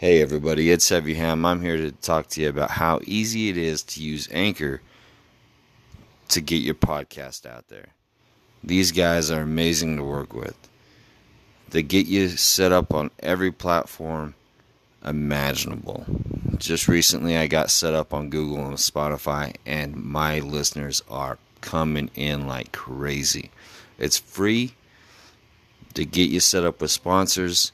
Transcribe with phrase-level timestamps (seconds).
[0.00, 1.44] Hey everybody, it's Heavy Ham.
[1.44, 4.80] I'm here to talk to you about how easy it is to use Anchor
[6.28, 7.88] to get your podcast out there.
[8.64, 10.56] These guys are amazing to work with.
[11.68, 14.32] They get you set up on every platform
[15.04, 16.06] imaginable.
[16.56, 22.08] Just recently, I got set up on Google and Spotify, and my listeners are coming
[22.14, 23.50] in like crazy.
[23.98, 24.72] It's free
[25.92, 27.72] to get you set up with sponsors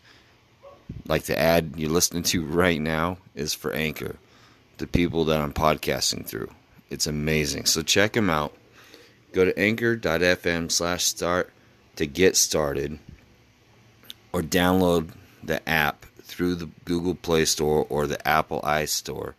[1.07, 4.17] like the ad you're listening to right now is for Anchor,
[4.79, 6.51] the people that I'm podcasting through.
[6.91, 7.67] It's amazing.
[7.67, 8.55] So check them out.
[9.33, 11.53] Go to anchor.fm slash start
[11.97, 12.99] to get started
[14.33, 15.11] or download
[15.43, 19.35] the app through the Google Play Store or the Apple iStore.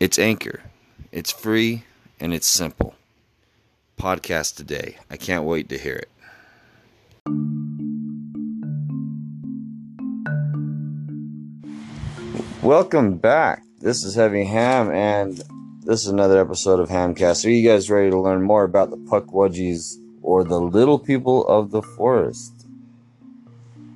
[0.00, 0.62] It's Anchor.
[1.10, 1.84] It's free
[2.18, 2.94] and it's simple.
[3.98, 4.96] Podcast today.
[5.10, 5.96] I can't wait to hear
[7.26, 7.71] it.
[12.62, 13.64] Welcome back.
[13.80, 15.36] This is Heavy Ham, and
[15.82, 17.44] this is another episode of Hamcast.
[17.44, 21.72] Are you guys ready to learn more about the Pukwudgies or the little people of
[21.72, 22.52] the forest?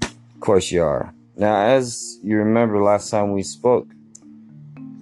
[0.02, 1.14] Of course, you are.
[1.36, 3.86] Now, as you remember last time we spoke,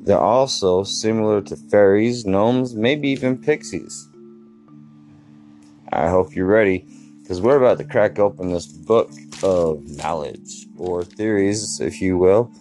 [0.03, 4.11] they're also similar to fairies, gnomes, maybe even pixies.
[5.91, 6.85] I hope you're ready
[7.23, 9.11] because we're about to crack open this book
[9.43, 12.53] of knowledge or theories, if you will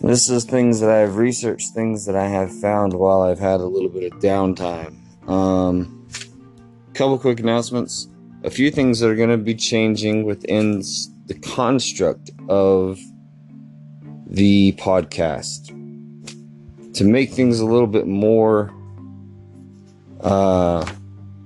[0.00, 3.66] this is things that I've researched, things that I have found while I've had a
[3.66, 4.96] little bit of downtime.
[5.28, 6.08] Um,
[6.96, 8.08] couple quick announcements.
[8.44, 10.82] A few things that are going to be changing within
[11.26, 12.98] the construct of
[14.26, 15.66] the podcast
[16.94, 18.72] to make things a little bit more
[20.20, 20.90] uh,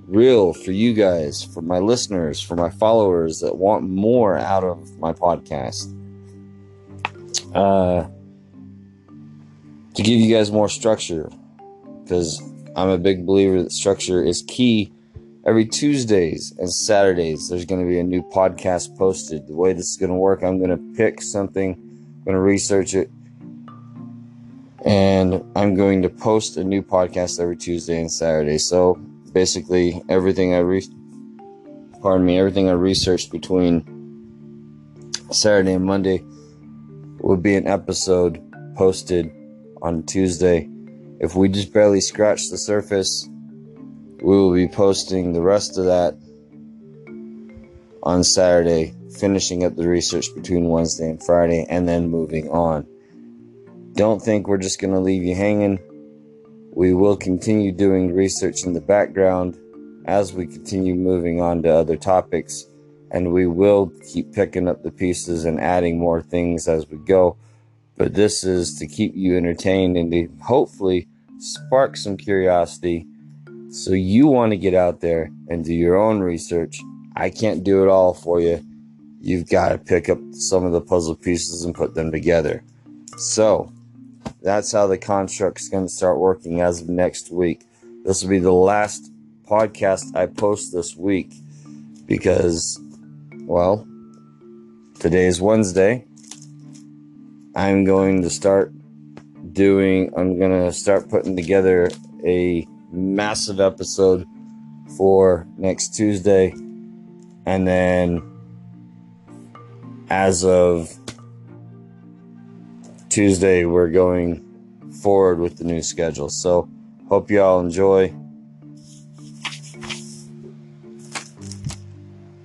[0.07, 4.97] real for you guys, for my listeners, for my followers that want more out of
[4.99, 5.93] my podcast.
[7.53, 8.07] Uh,
[9.93, 11.29] to give you guys more structure
[12.03, 12.41] because
[12.75, 14.91] I'm a big believer that structure is key.
[15.45, 19.47] Every Tuesdays and Saturdays, there's going to be a new podcast posted.
[19.47, 22.41] The way this is going to work, I'm going to pick something, I'm going to
[22.41, 23.09] research it,
[24.85, 28.59] and I'm going to post a new podcast every Tuesday and Saturday.
[28.59, 28.95] So
[29.33, 30.87] basically, everything I re-
[32.01, 33.83] pardon me, everything I researched between
[35.31, 36.23] Saturday and Monday
[37.19, 38.41] would be an episode
[38.75, 39.31] posted
[39.81, 40.69] on Tuesday.
[41.19, 43.27] If we just barely scratch the surface,
[44.21, 46.15] we will be posting the rest of that
[48.03, 52.87] on Saturday, finishing up the research between Wednesday and Friday, and then moving on.
[53.93, 55.79] Don't think we're just going to leave you hanging.
[56.73, 59.57] We will continue doing research in the background
[60.05, 62.65] as we continue moving on to other topics,
[63.11, 67.37] and we will keep picking up the pieces and adding more things as we go
[67.97, 71.07] but this is to keep you entertained and to hopefully
[71.39, 73.05] spark some curiosity
[73.71, 76.81] so you want to get out there and do your own research.
[77.15, 78.63] I can't do it all for you.
[79.21, 82.63] You've got to pick up some of the puzzle pieces and put them together.
[83.17, 83.71] So,
[84.41, 87.63] that's how the construct's going to start working as of next week.
[88.03, 89.11] This will be the last
[89.45, 91.31] podcast I post this week
[92.07, 92.79] because,
[93.43, 93.87] well,
[94.99, 96.05] today is Wednesday.
[97.55, 98.71] I'm going to start
[99.51, 101.89] doing, I'm going to start putting together
[102.25, 104.25] a massive episode
[104.97, 106.53] for next Tuesday.
[107.45, 108.21] And then
[110.09, 110.89] as of
[113.09, 114.47] Tuesday, we're going
[115.01, 116.29] forward with the new schedule.
[116.29, 116.69] So,
[117.09, 118.13] hope you all enjoy.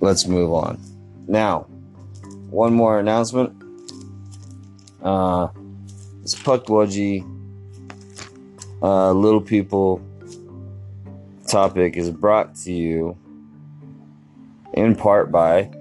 [0.01, 0.81] Let's move on.
[1.27, 1.61] Now,
[2.49, 3.66] one more announcement.
[5.01, 5.47] Uh,
[6.21, 7.23] this Pukwudgie
[8.81, 10.01] uh, Little People
[11.47, 13.17] topic is brought to you
[14.73, 15.71] in part by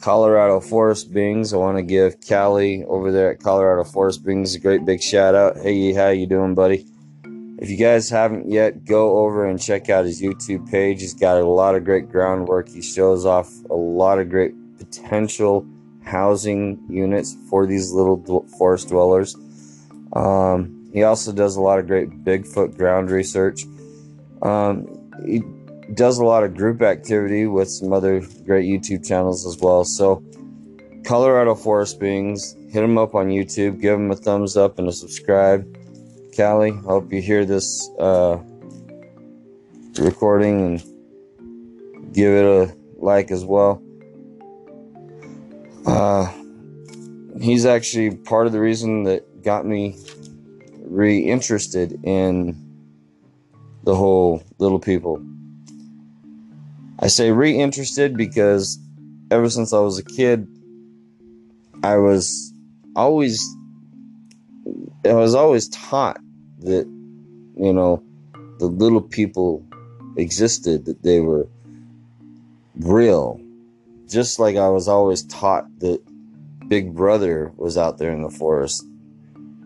[0.00, 1.52] Colorado Forest Beings.
[1.52, 5.34] I want to give Callie over there at Colorado Forest Beings a great big shout
[5.34, 5.56] out.
[5.58, 6.86] Hey, how you doing, buddy?
[7.58, 11.02] If you guys haven't yet, go over and check out his YouTube page.
[11.02, 12.68] He's got a lot of great groundwork.
[12.68, 15.66] He shows off a lot of great potential
[16.10, 19.36] housing units for these little forest dwellers.
[20.12, 23.64] Um, he also does a lot of great Bigfoot ground research.
[24.42, 24.88] Um,
[25.24, 25.42] he
[25.94, 29.84] does a lot of group activity with some other great YouTube channels as well.
[29.84, 30.22] So,
[31.04, 34.92] Colorado Forest Beings, hit him up on YouTube, give him a thumbs up and a
[34.92, 35.64] subscribe.
[36.36, 38.38] Callie, I hope you hear this uh,
[39.98, 43.82] recording and give it a like as well.
[45.86, 46.32] Uh,
[47.40, 49.96] he's actually part of the reason that got me
[50.84, 52.70] reinterested in
[53.84, 55.24] the whole little people.
[56.98, 58.78] I say reinterested because
[59.30, 60.46] ever since I was a kid,
[61.82, 62.52] I was
[62.94, 63.42] always
[65.04, 66.18] I was always taught
[66.60, 66.86] that
[67.56, 68.02] you know
[68.58, 69.64] the little people
[70.18, 71.48] existed that they were
[72.76, 73.40] real
[74.10, 76.00] just like I was always taught that
[76.68, 78.84] Big Brother was out there in the forest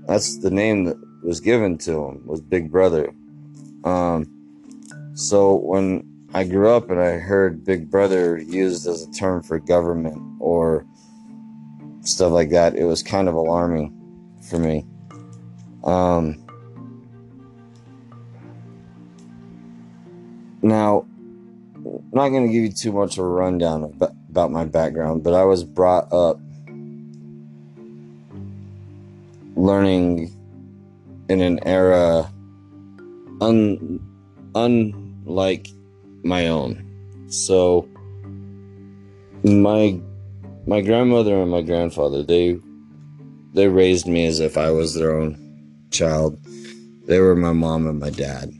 [0.06, 3.12] that's the name that was given to him was Big Brother
[3.84, 4.30] um
[5.14, 9.60] so when I grew up and I heard Big Brother used as a term for
[9.60, 10.84] government or
[12.00, 12.74] stuff like that.
[12.74, 13.92] It was kind of alarming
[14.48, 14.84] for me.
[15.84, 16.44] Um,
[20.62, 21.06] now,
[21.76, 25.22] I'm not going to give you too much of a rundown about, about my background,
[25.22, 26.40] but I was brought up
[29.54, 30.28] learning
[31.28, 32.28] in an era
[33.40, 34.00] un,
[34.56, 35.68] unlike
[36.24, 36.84] my own.
[37.28, 37.88] So
[39.44, 40.00] my
[40.66, 42.58] my grandmother and my grandfather they
[43.52, 45.38] they raised me as if I was their own
[45.92, 46.36] child.
[47.06, 48.52] They were my mom and my dad.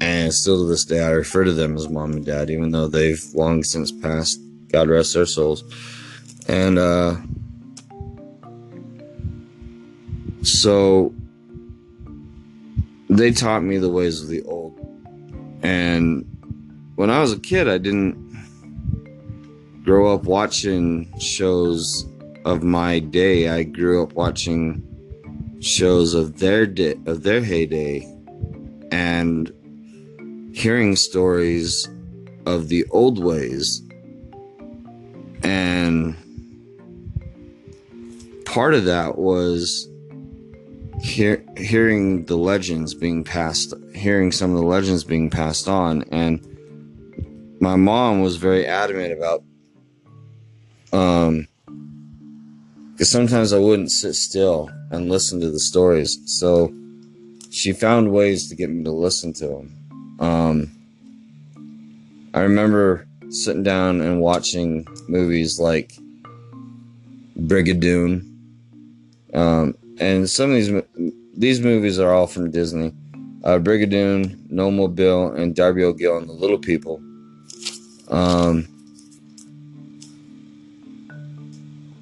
[0.00, 2.86] And still to this day I refer to them as mom and dad even though
[2.86, 4.38] they've long since passed.
[4.72, 5.62] God rest their souls.
[6.48, 7.16] And uh
[10.42, 11.14] so
[13.08, 14.78] they taught me the ways of the old.
[15.62, 16.26] And
[16.96, 18.16] when I was a kid, I didn't
[19.84, 22.06] grow up watching shows
[22.44, 23.48] of my day.
[23.48, 24.82] I grew up watching
[25.60, 28.00] shows of their day, of their heyday,
[28.90, 29.52] and
[30.54, 31.88] hearing stories
[32.46, 33.82] of the old ways.
[35.44, 36.16] And
[38.44, 39.88] part of that was
[41.00, 46.46] hear, hearing the legends being passed, hearing some of the legends being passed on, and
[47.60, 49.44] my mom was very adamant about
[50.92, 51.46] um
[52.92, 56.18] because sometimes I wouldn't sit still and listen to the stories.
[56.26, 56.72] So
[57.50, 60.16] she found ways to get me to listen to them.
[60.20, 60.70] Um,
[62.34, 65.92] I remember sitting down and watching movies like
[67.38, 68.28] Brigadoon.
[69.34, 70.82] Um, and some of these
[71.34, 72.92] these movies are all from Disney.
[73.42, 77.02] Uh, Brigadoon, Gnome-Mobile, and Darby O'Gill and the Little People.
[78.08, 78.68] Um,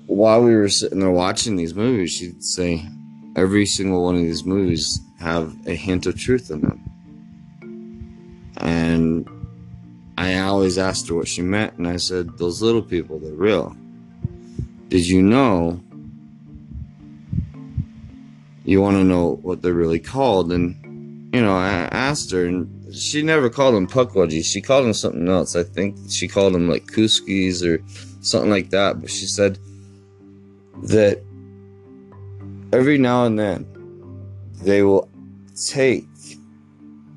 [0.07, 2.85] while we were sitting there watching these movies, she'd say,
[3.37, 6.81] every single one of these movies have a hint of truth in them.
[8.59, 9.27] And
[10.21, 13.75] I always asked her what she meant, and I said, Those little people, they're real.
[14.89, 15.83] Did you know?
[18.67, 20.53] You want to know what they're really called?
[20.53, 24.45] And, you know, I asked her, and she never called them pukwudgies.
[24.45, 25.57] She called them something else.
[25.57, 27.83] I think she called them like kuskis or
[28.23, 29.01] something like that.
[29.01, 29.59] But she said
[30.83, 31.23] that
[32.75, 33.65] every now and then
[34.63, 35.09] they will
[35.57, 36.05] take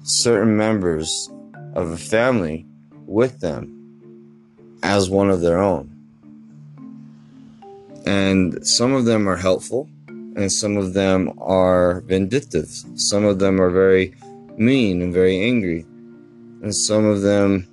[0.04, 1.30] certain members
[1.76, 2.66] of a family
[3.14, 3.80] with them
[4.82, 5.90] as one of their own.
[8.06, 9.88] And some of them are helpful
[10.36, 12.70] and some of them are vindictive.
[12.96, 14.14] Some of them are very
[14.58, 15.86] mean and very angry.
[16.62, 17.68] And some of them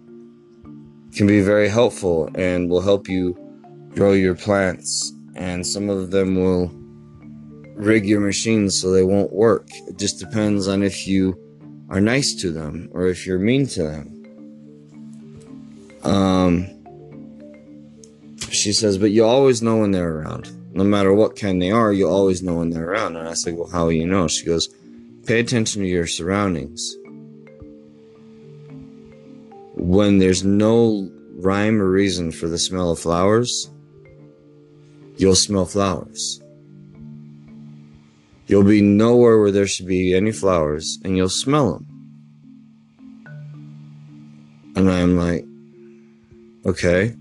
[1.15, 3.37] can be very helpful and will help you
[3.95, 5.13] grow your plants.
[5.35, 6.71] And some of them will
[7.75, 9.69] rig your machines so they won't work.
[9.89, 11.39] It just depends on if you
[11.89, 14.20] are nice to them or if you're mean to them.
[16.03, 16.67] Um,
[18.51, 20.51] she says, but you always know when they're around.
[20.75, 23.17] No matter what kind they are, you always know when they're around.
[23.17, 24.29] And I said, well, how will you know?
[24.29, 24.69] She goes,
[25.27, 26.97] pay attention to your surroundings.
[29.75, 33.71] When there's no rhyme or reason for the smell of flowers,
[35.17, 36.41] you'll smell flowers.
[38.47, 41.87] You'll be nowhere where there should be any flowers and you'll smell them.
[44.77, 45.45] And I'm like,
[46.67, 47.15] okay.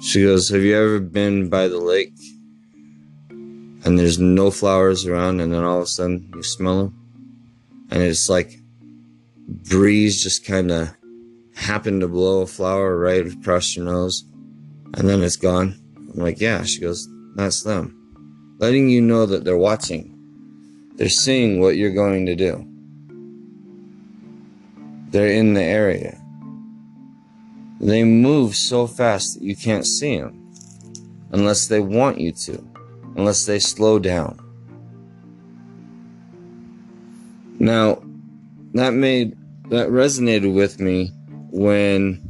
[0.00, 2.14] She goes, Have you ever been by the lake
[3.28, 7.88] and there's no flowers around and then all of a sudden you smell them?
[7.90, 8.58] And it's like
[9.46, 10.94] breeze just kind of
[11.54, 14.24] happened to blow a flower right across your nose
[14.94, 15.78] and then it's gone.
[15.96, 16.62] I'm like, Yeah.
[16.64, 18.56] She goes, That's them.
[18.58, 20.16] Letting you know that they're watching.
[20.96, 22.66] They're seeing what you're going to do.
[25.10, 26.19] They're in the area.
[27.80, 30.52] They move so fast that you can't see them
[31.32, 32.70] unless they want you to.
[33.16, 34.38] unless they slow down.
[37.58, 38.02] Now,
[38.74, 39.36] that made
[39.68, 41.10] that resonated with me
[41.50, 42.20] when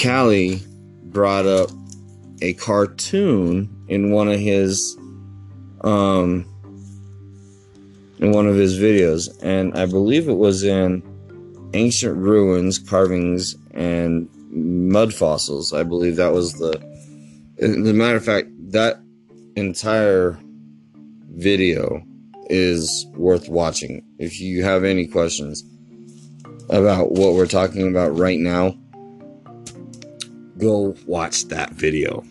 [0.00, 0.62] Callie
[1.04, 1.70] brought up
[2.42, 4.96] a cartoon in one of his
[5.82, 6.46] um
[8.18, 11.02] in one of his videos and I believe it was in
[11.74, 15.72] ancient ruins carvings and mud fossils.
[15.72, 16.82] I believe that was the
[17.58, 19.00] as a matter of fact that
[19.56, 20.38] entire
[21.30, 22.02] video
[22.48, 24.04] is worth watching.
[24.18, 25.64] If you have any questions
[26.70, 28.78] about what we're talking about right now
[30.58, 32.24] go watch that video.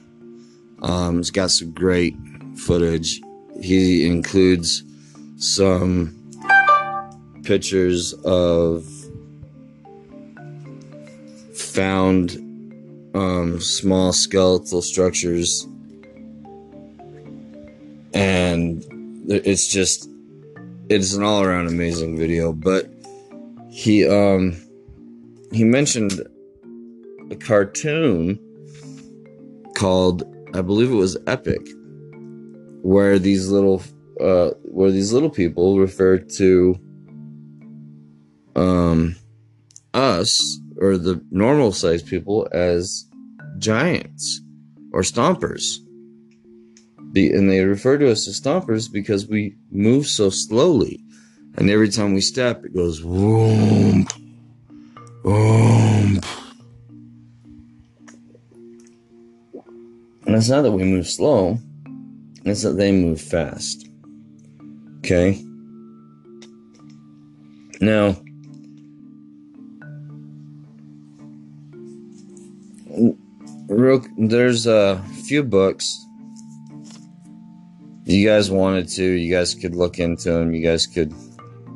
[0.82, 2.16] Um, it's got some great
[2.56, 3.22] footage.
[3.62, 4.84] He includes
[5.38, 6.20] some
[7.44, 8.86] pictures of
[11.74, 12.38] found
[13.16, 15.68] um, small skeletal structures,
[18.14, 18.84] and
[19.28, 20.10] it's just
[20.90, 22.54] it's an all around amazing video.
[22.54, 22.90] But
[23.72, 24.56] he um
[25.52, 26.14] he mentioned
[27.32, 28.40] a cartoon
[29.76, 31.68] called I believe it was Epic,
[32.82, 33.82] where these little
[34.20, 36.80] uh, where these little people refer to
[38.56, 39.16] um,
[39.94, 43.06] us or the normal sized people as
[43.58, 44.42] giants
[44.92, 45.78] or stompers.
[47.16, 51.02] And they refer to us as stompers because we move so slowly.
[51.56, 54.08] And every time we step, it goes boom,
[55.24, 56.20] boom.
[60.26, 61.60] And it's not that we move slow,
[62.44, 63.88] it's that they move fast.
[65.00, 65.42] Okay?
[67.80, 68.18] Now,
[73.74, 76.06] real, there's a few books.
[78.06, 81.14] You guys wanted to, you guys could look into them, you guys could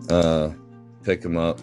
[0.09, 0.51] uh,
[1.03, 1.59] pick them up.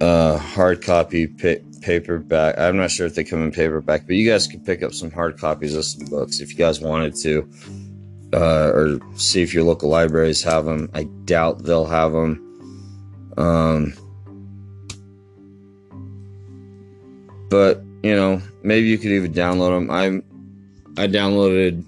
[0.00, 2.58] Uh, hard copy, pick, paperback.
[2.58, 5.10] I'm not sure if they come in paperback, but you guys could pick up some
[5.10, 7.48] hard copies of some books if you guys wanted to,
[8.34, 10.90] uh, or see if your local libraries have them.
[10.94, 12.42] I doubt they'll have them.
[13.38, 13.94] Um,
[17.48, 19.90] but you know, maybe you could even download them.
[19.90, 20.22] I'm
[20.96, 21.84] I downloaded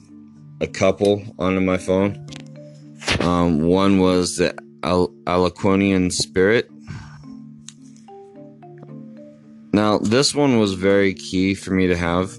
[0.60, 2.26] a couple onto my phone.
[3.20, 5.12] Um, one was the Al-
[6.10, 6.70] Spirit
[9.72, 12.36] now, this one was very key for me to have.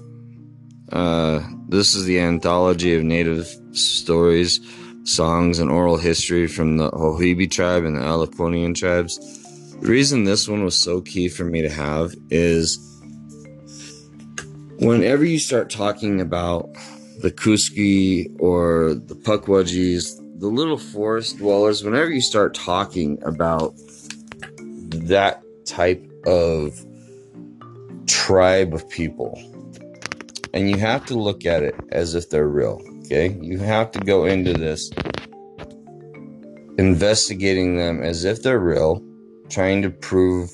[0.92, 4.60] Uh, this is the anthology of native stories,
[5.04, 9.16] songs, and oral history from the Hohibi tribe and the Aliquonian tribes.
[9.80, 12.78] The reason this one was so key for me to have is
[14.80, 16.70] whenever you start talking about
[17.20, 23.74] the Kuski or the Pukwudgies, the little forest dwellers, whenever you start talking about
[24.88, 26.84] that type of
[28.06, 29.38] tribe of people.
[30.52, 32.82] And you have to look at it as if they're real.
[33.04, 33.36] Okay?
[33.40, 34.90] You have to go into this
[36.78, 39.04] investigating them as if they're real,
[39.50, 40.50] trying to prove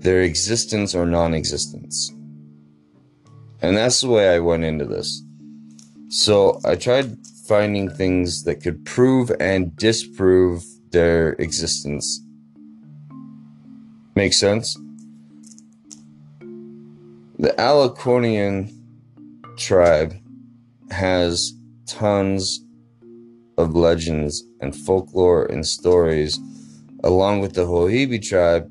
[0.00, 2.10] their existence or non existence.
[3.62, 5.22] And that's the way I went into this.
[6.08, 12.22] So I tried finding things that could prove and disprove their existence.
[14.16, 14.78] Make sense?
[17.38, 18.72] The Aliquonian
[19.56, 20.14] tribe
[20.90, 21.52] has
[21.86, 22.64] tons
[23.56, 26.38] of legends and folklore and stories,
[27.04, 28.70] along with the Hohibi tribe,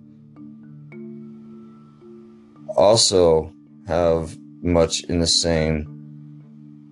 [2.75, 3.51] also
[3.87, 5.85] have much in the same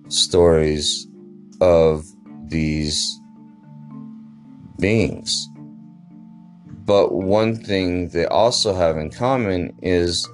[0.08, 1.06] stories
[1.60, 2.04] of
[2.46, 3.20] these
[4.78, 5.48] beings.
[6.84, 10.26] But one thing they also have in common is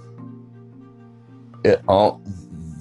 [1.64, 2.22] it all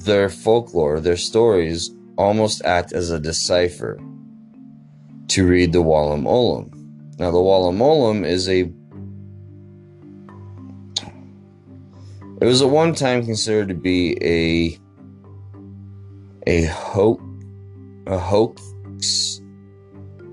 [0.06, 4.00] their folklore, their stories almost act as a decipher
[5.30, 6.70] to read the Walam Olum.
[7.18, 8.72] Now, the Walam Olum is a
[12.44, 14.78] it was at one time considered to be a
[16.46, 17.24] a hoax
[18.06, 18.62] a hoax.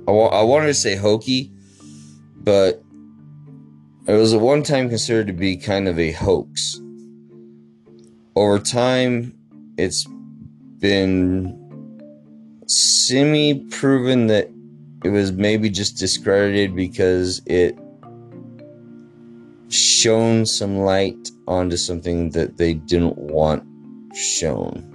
[0.09, 1.53] I, wa- I wanted to say hokey
[2.43, 2.83] but
[4.09, 6.81] it was at one time considered to be kind of a hoax.
[8.35, 9.33] Over time,
[9.77, 10.05] it's
[10.79, 11.57] been
[12.67, 14.51] semi proven that
[15.05, 17.79] it was maybe just discredited because it
[19.69, 23.65] shone some light onto something that they didn't want
[24.15, 24.87] shown.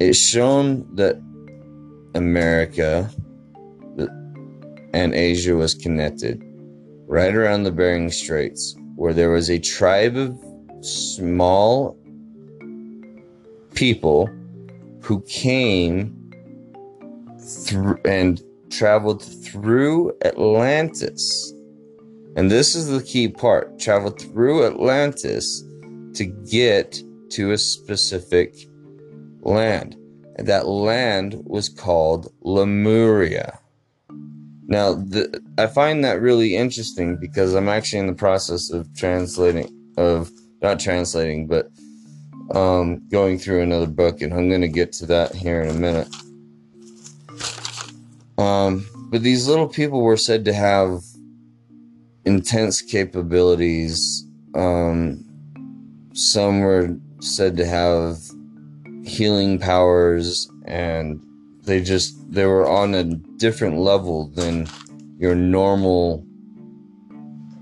[0.00, 1.16] it's shown that
[2.14, 3.08] America
[4.92, 6.42] and Asia was connected
[7.06, 10.36] right around the Bering Straits, where there was a tribe of
[10.80, 11.96] small
[13.74, 14.28] people
[15.02, 16.32] who came
[17.38, 21.52] through and traveled through Atlantis.
[22.36, 25.62] And this is the key part travel through Atlantis
[26.14, 28.54] to get to a specific
[29.40, 29.96] land.
[30.36, 33.58] And that land was called Lemuria.
[34.66, 39.70] Now, the, I find that really interesting because I'm actually in the process of translating,
[39.98, 40.30] of
[40.62, 41.68] not translating, but
[42.54, 45.78] um, going through another book, and I'm going to get to that here in a
[45.78, 46.08] minute.
[48.38, 51.02] Um, but these little people were said to have
[52.24, 54.26] intense capabilities.
[54.54, 55.24] Um,
[56.14, 58.18] some were said to have
[59.04, 61.20] healing powers, and
[61.64, 64.66] they just they were on a different level than
[65.18, 66.24] your normal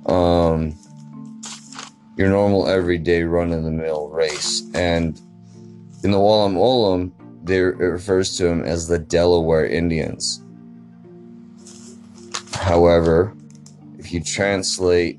[0.07, 0.75] um
[2.17, 5.21] your normal everyday run of the mill race and
[6.03, 7.13] in the Walam Olum
[7.45, 10.43] they it refers to them as the Delaware Indians
[12.55, 13.37] however
[14.13, 15.19] you translate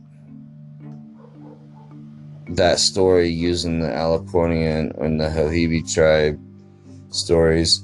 [2.50, 6.39] that story using the Alicornian and the Hahibi tribe
[7.10, 7.83] stories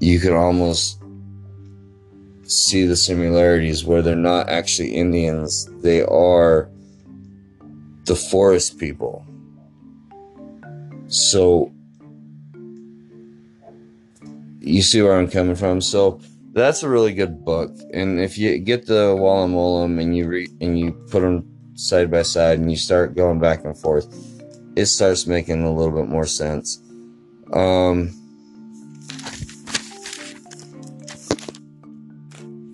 [0.00, 0.98] you can almost
[2.44, 6.70] see the similarities where they're not actually Indians, they are
[8.06, 9.24] the forest people.
[11.08, 11.70] So
[14.60, 15.80] you see where I'm coming from.
[15.82, 16.20] So
[16.52, 20.50] that's a really good book, and if you get the Walam Olum and you read
[20.60, 24.08] and you put them side by side and you start going back and forth,
[24.76, 26.82] it starts making a little bit more sense.
[27.52, 28.10] Um,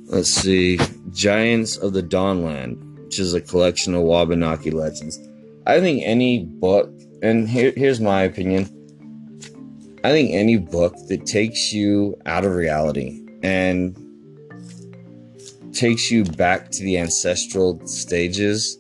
[0.07, 0.79] let's see,
[1.13, 5.19] Giants of the Dawnland, which is a collection of Wabanaki legends.
[5.67, 6.91] I think any book,
[7.23, 8.73] and here, here's my opinion.
[10.03, 13.97] I think any book that takes you out of reality and
[15.73, 18.77] takes you back to the ancestral stages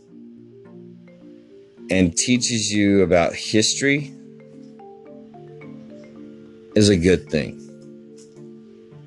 [1.88, 4.12] and teaches you about history
[6.74, 7.62] is a good thing.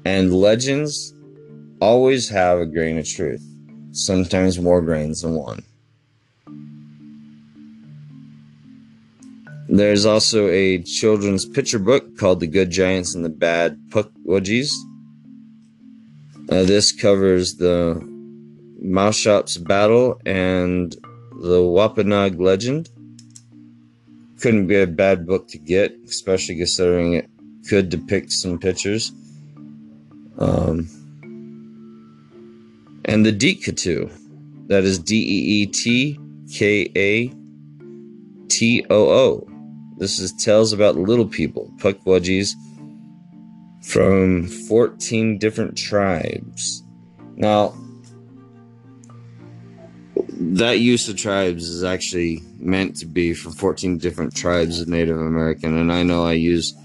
[0.05, 1.13] And legends
[1.81, 3.45] always have a grain of truth,
[3.91, 5.61] sometimes more grains than one.
[9.67, 14.71] There's also a children's picture book called The Good Giants and the Bad Pukwudgies.
[16.49, 18.01] Uh, this covers the
[18.83, 20.95] Maushop's battle and
[21.41, 22.89] the Wampanoag legend.
[24.41, 27.29] Couldn't be a bad book to get, especially considering it
[27.67, 29.11] could depict some pictures.
[30.39, 30.87] Um,
[33.05, 34.11] and the Deetkatoo.
[34.67, 36.19] That is D E E T
[36.51, 37.33] K A
[38.47, 39.47] T O O.
[39.97, 42.53] This is tells about little people, Pukwudgies,
[43.89, 46.83] from 14 different tribes.
[47.35, 47.73] Now,
[50.15, 55.17] that use of tribes is actually meant to be from 14 different tribes of Native
[55.17, 56.75] American, and I know I use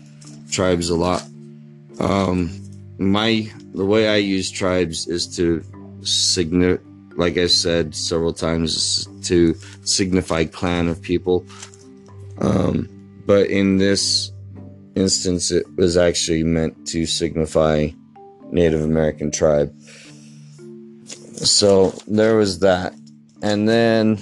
[0.50, 1.22] tribes a lot.
[2.00, 2.50] Um,
[2.98, 5.60] my the way I use tribes is to
[6.00, 6.80] signi-
[7.18, 11.44] like I said several times, to signify clan of people.
[12.40, 12.88] Um,
[13.26, 14.32] but in this
[14.94, 17.88] instance, it was actually meant to signify
[18.50, 19.74] Native American tribe.
[21.36, 22.94] So there was that.
[23.42, 24.18] And then,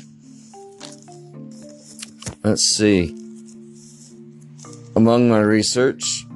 [2.43, 3.17] let's see.
[4.97, 6.27] Among my research,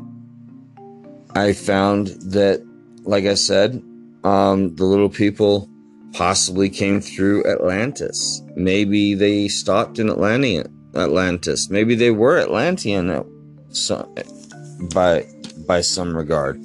[1.35, 2.65] I found that,
[3.03, 3.83] like I said,
[4.25, 5.69] um, the little people
[6.13, 8.43] possibly came through Atlantis.
[8.55, 11.69] Maybe they stopped in Atlantia, Atlantis.
[11.69, 13.11] Maybe they were Atlantean
[13.77, 14.15] some,
[14.95, 15.27] by
[15.67, 16.57] by some regard,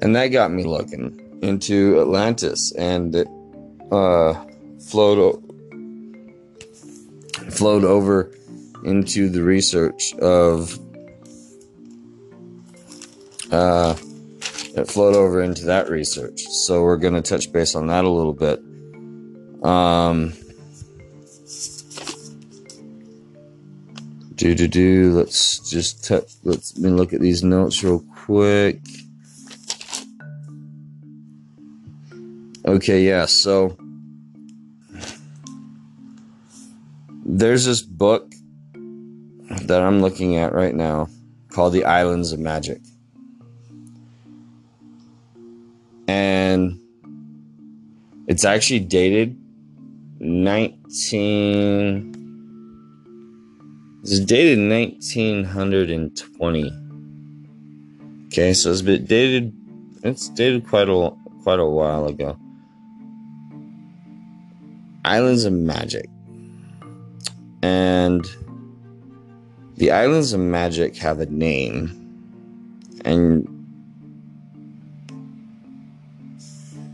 [0.00, 3.28] and that got me looking into Atlantis, and it
[3.90, 4.34] uh,
[4.88, 5.42] flowed
[7.50, 8.32] flowed over
[8.84, 10.78] into the research of
[13.52, 13.94] uh,
[14.74, 16.40] it flowed over into that research.
[16.40, 18.60] So we're going to touch base on that a little bit.
[19.62, 20.32] Um,
[24.42, 25.12] do do do.
[25.12, 26.10] Let's just.
[26.42, 28.80] Let's me look at these notes real quick.
[32.66, 33.26] Okay, yeah.
[33.26, 33.76] So
[37.24, 38.32] there's this book
[39.62, 41.08] that I'm looking at right now
[41.50, 42.80] called the Islands of Magic.
[46.08, 46.80] And
[48.26, 49.38] it's actually dated
[50.18, 52.11] 19
[54.02, 56.72] it's dated 1920
[58.26, 59.52] okay so it's been dated
[60.04, 61.12] it's dated quite a
[61.42, 62.38] quite a while ago.
[65.04, 66.08] Islands of magic.
[67.62, 68.24] And
[69.76, 71.98] the islands of magic have a name
[73.04, 73.48] and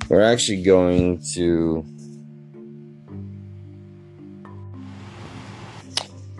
[0.08, 1.84] we're actually going to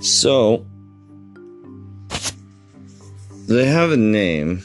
[0.00, 0.64] So,
[3.48, 4.62] they have a name,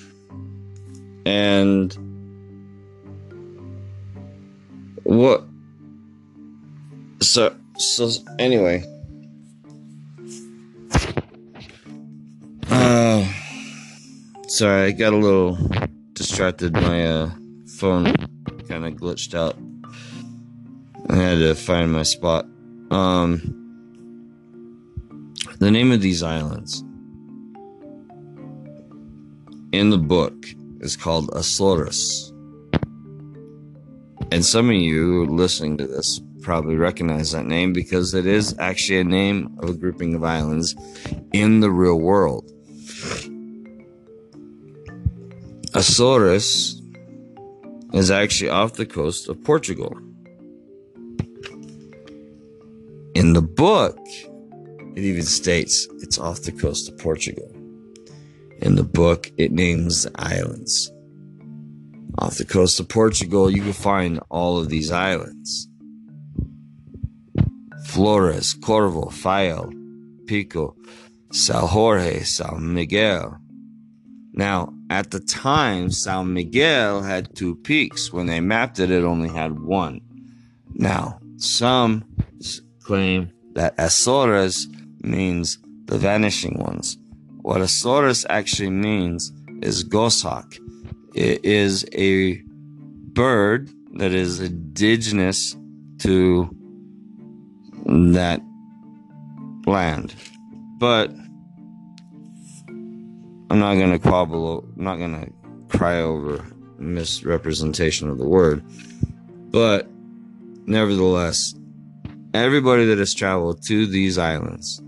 [1.26, 1.94] and
[5.04, 5.46] what?
[7.22, 8.84] So, so anyway.
[12.70, 13.26] Uh,
[14.48, 15.58] sorry, I got a little
[16.14, 16.74] distracted.
[16.74, 17.30] My uh,
[17.78, 18.14] phone
[18.68, 19.58] kind of glitched out.
[21.10, 22.46] I had to find my spot.
[22.92, 23.63] Um,
[25.64, 26.84] the name of these islands
[29.72, 30.46] in the book
[30.82, 32.34] is called Azores.
[34.30, 39.00] And some of you listening to this probably recognize that name because it is actually
[39.00, 40.76] a name of a grouping of islands
[41.32, 42.52] in the real world.
[45.74, 46.82] Azores
[47.94, 49.98] is actually off the coast of Portugal.
[53.16, 53.98] In the book,
[54.96, 57.50] it even states it's off the coast of Portugal.
[58.62, 60.92] In the book, it names the islands.
[62.20, 65.68] Off the coast of Portugal, you can find all of these islands.
[67.88, 69.72] Flores, Corvo, Faial,
[70.28, 70.76] Pico,
[71.32, 73.38] São Jorge, São Miguel.
[74.34, 78.14] Now, at the time, São Miguel had two peaks.
[78.14, 80.02] When they mapped it, it only had one.
[80.74, 82.06] Now, some
[82.84, 84.68] claim that Azores
[85.04, 86.98] means the vanishing ones.
[87.42, 90.56] What a Azores actually means is goshawk.
[91.14, 92.42] It is a
[93.14, 95.56] bird that is indigenous
[96.00, 96.50] to
[97.86, 98.42] that
[99.66, 100.16] land.
[100.80, 101.12] But
[103.50, 106.46] I'm not going to quabble, I'm not going to cry over
[106.78, 108.64] misrepresentation of the word.
[109.52, 109.88] But
[110.66, 111.54] nevertheless,
[112.34, 114.82] everybody that has traveled to these islands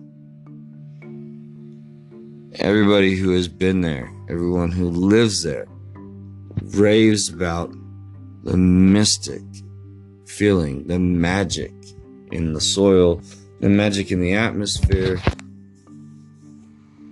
[2.60, 5.68] Everybody who has been there, everyone who lives there,
[6.62, 7.74] raves about
[8.44, 9.42] the mystic
[10.26, 11.74] feeling, the magic
[12.32, 13.22] in the soil,
[13.60, 15.20] the magic in the atmosphere.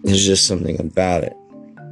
[0.03, 1.33] There's just something about it.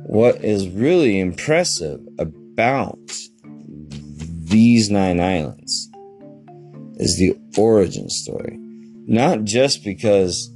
[0.06, 3.00] What is really impressive about
[3.44, 5.90] these nine islands
[6.98, 8.58] is the origin story.
[9.08, 10.50] Not just because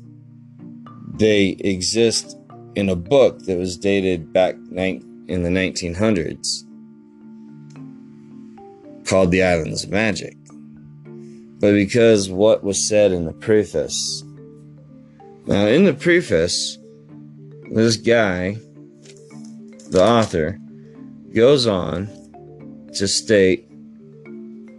[1.13, 2.37] they exist
[2.75, 6.63] in a book that was dated back in the 1900s
[9.07, 10.35] called The Islands of Magic.
[11.59, 14.23] But because what was said in the preface.
[15.45, 16.77] Now, in the preface,
[17.71, 18.57] this guy,
[19.89, 20.59] the author,
[21.33, 22.07] goes on
[22.93, 23.69] to state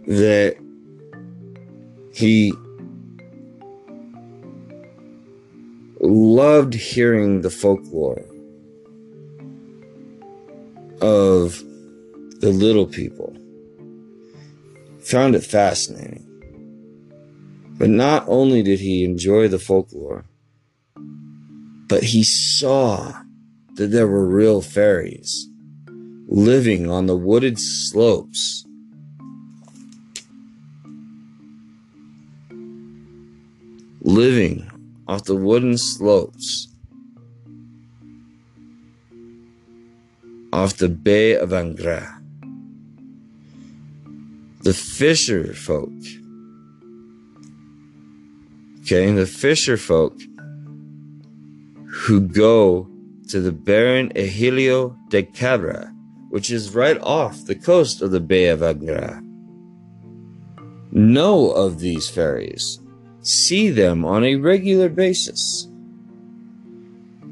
[0.07, 0.57] that
[2.13, 2.53] he
[6.07, 8.23] loved hearing the folklore
[11.01, 11.61] of
[12.39, 13.35] the little people.
[15.05, 16.23] Found it fascinating.
[17.77, 20.25] But not only did he enjoy the folklore,
[21.87, 23.21] but he saw
[23.75, 25.47] that there were real fairies
[26.27, 28.65] living on the wooded slopes.
[34.01, 34.69] Living
[35.07, 36.67] off the wooden slopes
[40.57, 42.13] off the Bay of Angra.
[44.63, 45.93] The fisher folk,
[48.81, 50.19] okay, the fisher folk
[51.89, 52.89] who go
[53.29, 55.93] to the barren Ilhéu de Cabra,
[56.29, 59.21] which is right off the coast of the Bay of Angra,
[60.91, 62.79] know of these fairies
[63.27, 65.67] see them on a regular basis.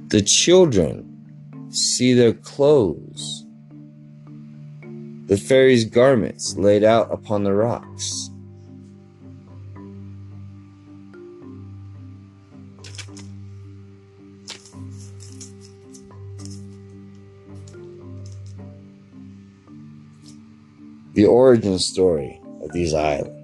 [0.08, 3.46] The children see their clothes,
[5.28, 8.30] the fairies' garments laid out upon the rocks.
[21.14, 23.35] The origin story of these islands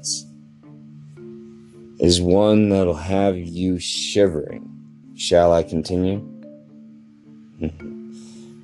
[2.02, 4.68] is one that'll have you shivering.
[5.16, 6.18] Shall I continue?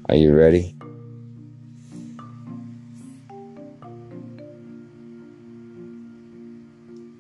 [0.09, 0.75] Are you ready?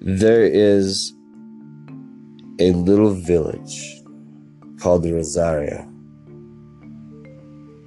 [0.01, 1.13] There is
[2.59, 4.01] a little village
[4.79, 5.87] called Rosaria.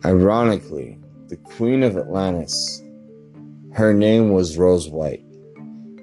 [0.05, 2.81] Ironically, the Queen of Atlantis,
[3.73, 5.25] her name was Rose White.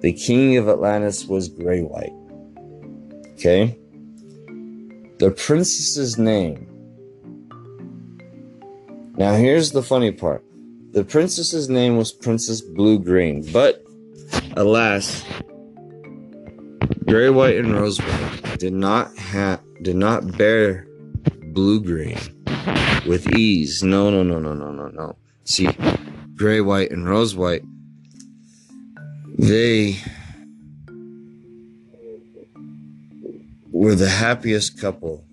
[0.02, 2.14] The King of Atlantis was Gray White.
[3.34, 3.78] Okay?
[5.20, 6.68] The princess's name.
[9.18, 10.44] Now, here's the funny part
[10.92, 13.84] the princess's name was Princess Blue Green, but
[14.56, 15.24] alas,
[17.08, 20.88] Gray White and Rose White did not have did not bear
[21.54, 22.18] blue green
[23.08, 23.82] with ease.
[23.84, 25.16] No, no, no, no, no, no, no.
[25.44, 25.70] See,
[26.36, 27.64] Gray White and Rose White,
[29.38, 30.00] they
[33.72, 35.24] were the happiest couple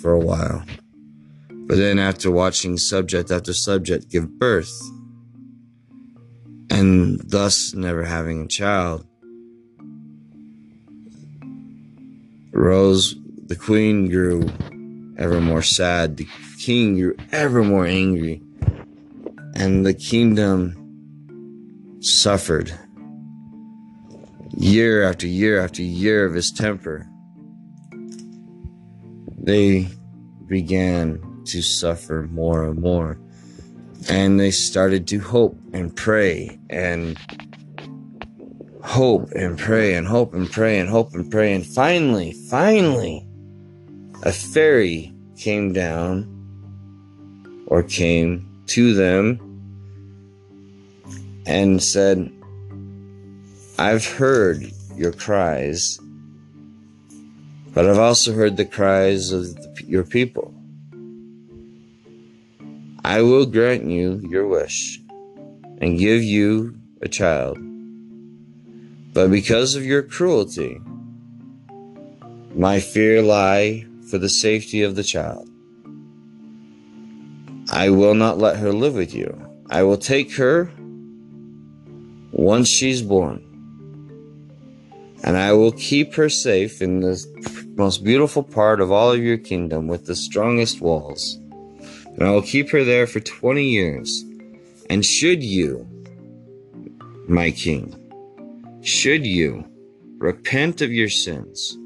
[0.00, 0.64] for a while.
[1.50, 4.72] But then, after watching subject after subject give birth,
[6.70, 9.06] and thus never having a child,
[12.52, 13.14] Rose,
[13.46, 14.50] the queen, grew
[15.18, 16.16] ever more sad.
[16.16, 16.26] The
[16.58, 18.42] king grew ever more angry.
[19.54, 20.74] And the kingdom
[22.00, 22.78] suffered
[24.56, 27.06] year after year after year of his temper.
[29.38, 29.88] They
[30.46, 33.18] began to suffer more and more.
[34.08, 37.18] And they started to hope and pray and
[38.82, 41.54] hope and pray and hope and pray and hope and pray.
[41.54, 43.26] And finally, finally,
[44.22, 46.32] a fairy came down
[47.66, 49.40] or came to them
[51.46, 52.32] and said,
[53.78, 55.98] I've heard your cries,
[57.74, 60.54] but I've also heard the cries of the, your people.
[63.04, 65.00] I will grant you your wish
[65.80, 67.58] and give you a child
[69.16, 70.78] but because of your cruelty,
[72.54, 75.48] my fear lie for the safety of the child.
[77.72, 79.32] I will not let her live with you.
[79.70, 80.70] I will take her
[82.30, 83.42] once she's born.
[85.26, 87.20] And I will keep her safe in the
[87.76, 91.34] most beautiful part of all of your kingdom with the strongest walls.
[92.14, 94.24] And I will keep her there for 20 years.
[94.88, 95.84] And should you,
[97.26, 97.92] my king,
[98.82, 99.64] should you
[100.18, 101.76] repent of your sins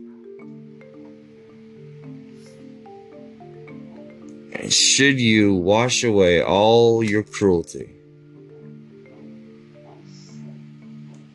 [4.53, 7.94] and should you wash away all your cruelty,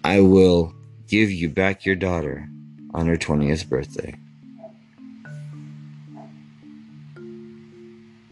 [0.04, 0.75] I will
[1.08, 2.50] give you back your daughter
[2.94, 4.16] on her 20th birthday.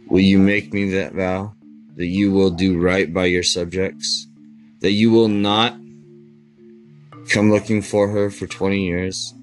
[0.07, 1.53] Will you make me that vow
[1.95, 4.27] that you will do right by your subjects,
[4.79, 5.73] that you will not
[7.29, 9.33] come looking for her for 20 years.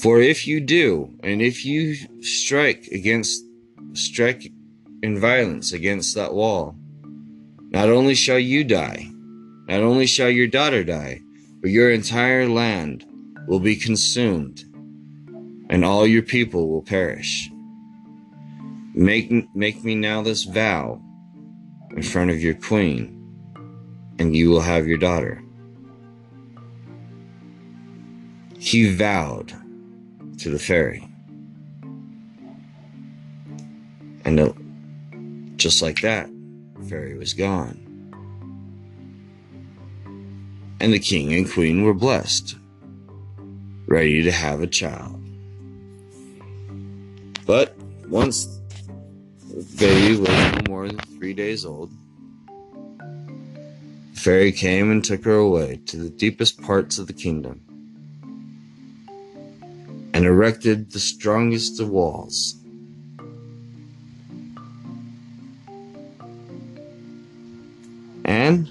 [0.00, 3.44] For if you do, and if you strike against,
[3.92, 4.52] strike
[5.02, 6.76] in violence against that wall,
[7.70, 9.10] not only shall you die,
[9.68, 11.20] not only shall your daughter die,
[11.64, 13.06] but your entire land
[13.48, 14.64] will be consumed,
[15.70, 17.48] and all your people will perish.
[18.92, 21.00] Make, make me now this vow
[21.96, 23.18] in front of your queen,
[24.18, 25.42] and you will have your daughter.
[28.58, 29.52] he vowed
[30.38, 31.06] to the fairy.
[34.26, 34.52] And uh,
[35.56, 36.28] just like that,
[36.78, 37.83] the fairy was gone.
[40.80, 42.56] And the king and queen were blessed,
[43.86, 45.20] ready to have a child.
[47.46, 47.76] But
[48.08, 48.60] once
[49.48, 51.90] the baby was no more than three days old,
[54.14, 57.60] the fairy came and took her away to the deepest parts of the kingdom
[60.14, 62.54] and erected the strongest of walls.
[68.24, 68.70] And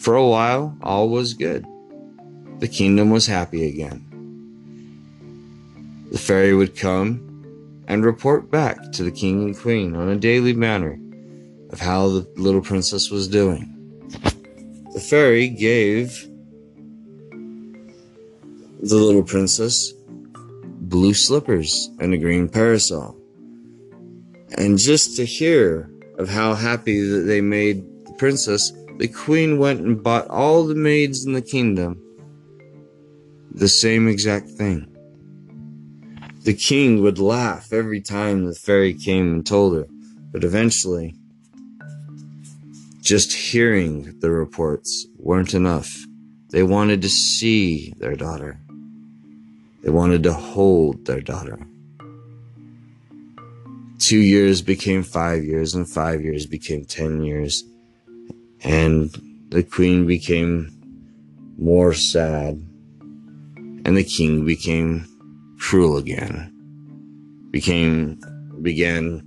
[0.00, 1.66] for a while, all was good.
[2.58, 4.06] The kingdom was happy again.
[6.10, 10.54] The fairy would come and report back to the king and queen on a daily
[10.54, 10.98] manner
[11.70, 13.76] of how the little princess was doing.
[14.94, 16.26] The fairy gave
[18.80, 19.92] the little princess
[20.80, 23.16] blue slippers and a green parasol.
[24.56, 29.80] And just to hear of how happy that they made the princess, the queen went
[29.80, 31.98] and bought all the maids in the kingdom
[33.50, 34.86] the same exact thing.
[36.42, 39.86] The king would laugh every time the fairy came and told her,
[40.32, 41.14] but eventually,
[43.00, 45.90] just hearing the reports weren't enough.
[46.50, 48.60] They wanted to see their daughter.
[49.82, 51.58] They wanted to hold their daughter.
[53.98, 57.64] Two years became five years, and five years became ten years.
[58.62, 59.10] And
[59.48, 60.70] the queen became
[61.58, 62.54] more sad,
[63.84, 65.06] and the king became
[65.58, 66.52] cruel again.
[67.50, 68.20] Became
[68.62, 69.22] began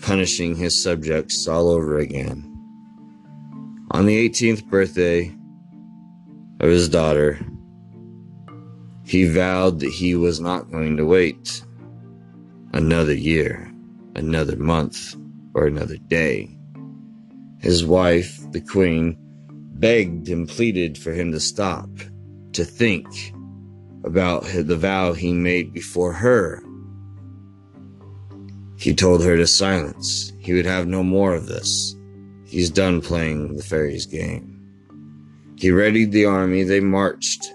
[0.00, 2.52] punishing his subjects all over again.
[3.92, 5.34] On the 18th birthday
[6.60, 7.38] of his daughter,
[9.04, 11.64] he vowed that he was not going to wait
[12.72, 13.72] another year,
[14.16, 15.14] another month,
[15.54, 16.55] or another day.
[17.60, 19.16] His wife, the queen,
[19.78, 21.88] begged and pleaded for him to stop,
[22.52, 23.06] to think
[24.04, 26.62] about the vow he made before her.
[28.78, 30.32] He told her to silence.
[30.38, 31.94] He would have no more of this.
[32.44, 34.52] He's done playing the fairy's game.
[35.56, 36.62] He readied the army.
[36.62, 37.52] They marched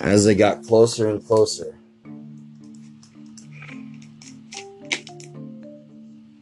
[0.00, 1.78] as they got closer and closer,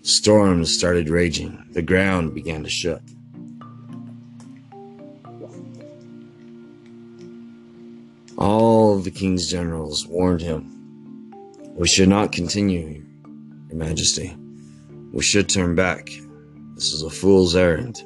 [0.09, 1.63] storms started raging.
[1.73, 3.03] The ground began to shook.
[8.39, 10.73] All the king's generals warned him,
[11.75, 13.05] We should not continue,
[13.69, 14.35] Your Majesty.
[15.13, 16.07] We should turn back.
[16.75, 18.03] This is a fool's errand.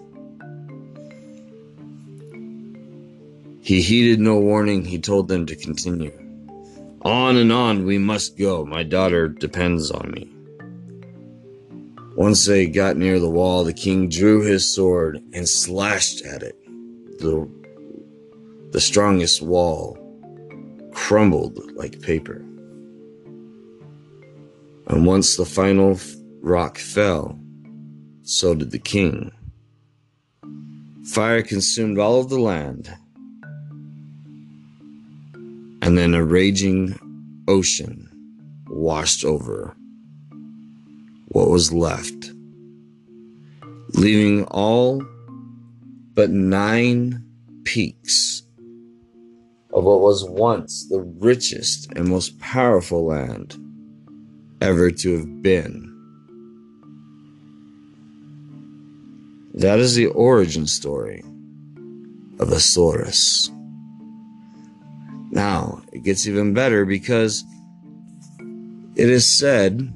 [3.60, 6.12] He heeded no warning, he told them to continue.
[7.02, 10.31] On and on we must go, my daughter depends on me.
[12.16, 16.58] Once they got near the wall, the king drew his sword and slashed at it.
[17.18, 17.48] The,
[18.70, 19.98] the strongest wall
[20.92, 22.44] crumbled like paper.
[24.88, 25.98] And once the final
[26.42, 27.38] rock fell,
[28.22, 29.32] so did the king.
[31.06, 32.94] Fire consumed all of the land,
[35.80, 36.98] and then a raging
[37.48, 38.08] ocean
[38.68, 39.74] washed over
[41.32, 42.30] what was left,
[43.94, 45.02] leaving all
[46.14, 47.24] but nine
[47.64, 48.42] peaks
[49.72, 53.56] of what was once the richest and most powerful land
[54.60, 55.88] ever to have been.
[59.54, 61.22] That is the origin story
[62.40, 63.50] of Azores.
[65.30, 67.42] Now, it gets even better because
[68.96, 69.94] it is said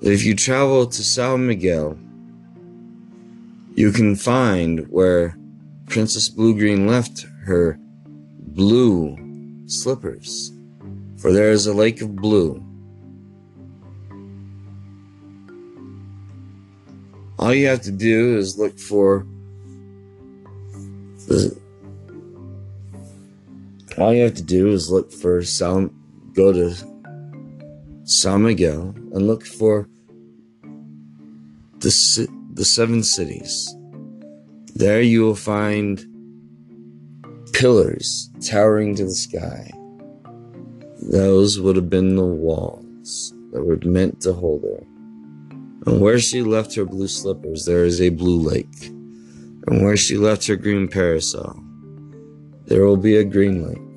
[0.00, 1.98] that if you travel to San Miguel,
[3.74, 5.36] you can find where
[5.86, 7.78] Princess Bluegreen left her
[8.38, 9.16] blue
[9.66, 10.52] slippers,
[11.18, 12.64] for there is a lake of blue.
[17.38, 19.26] All you have to do is look for
[21.28, 21.56] the
[23.96, 25.90] all you have to do is look for San,
[26.32, 26.74] go to
[28.08, 29.86] San Miguel and look for
[31.80, 33.76] the, the seven cities.
[34.74, 36.02] There you will find
[37.52, 39.70] pillars towering to the sky.
[41.02, 44.86] Those would have been the walls that were meant to hold her.
[45.84, 48.86] And where she left her blue slippers, there is a blue lake.
[48.86, 51.62] And where she left her green parasol,
[52.64, 53.87] there will be a green lake.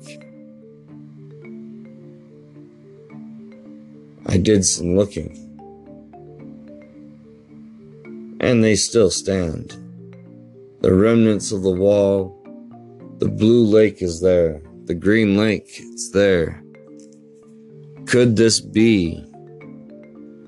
[4.26, 5.38] I did some looking.
[8.40, 9.70] And they still stand.
[10.80, 12.38] The remnants of the wall,
[13.18, 16.62] the blue lake is there, the green lake, it's there.
[18.06, 19.24] Could this be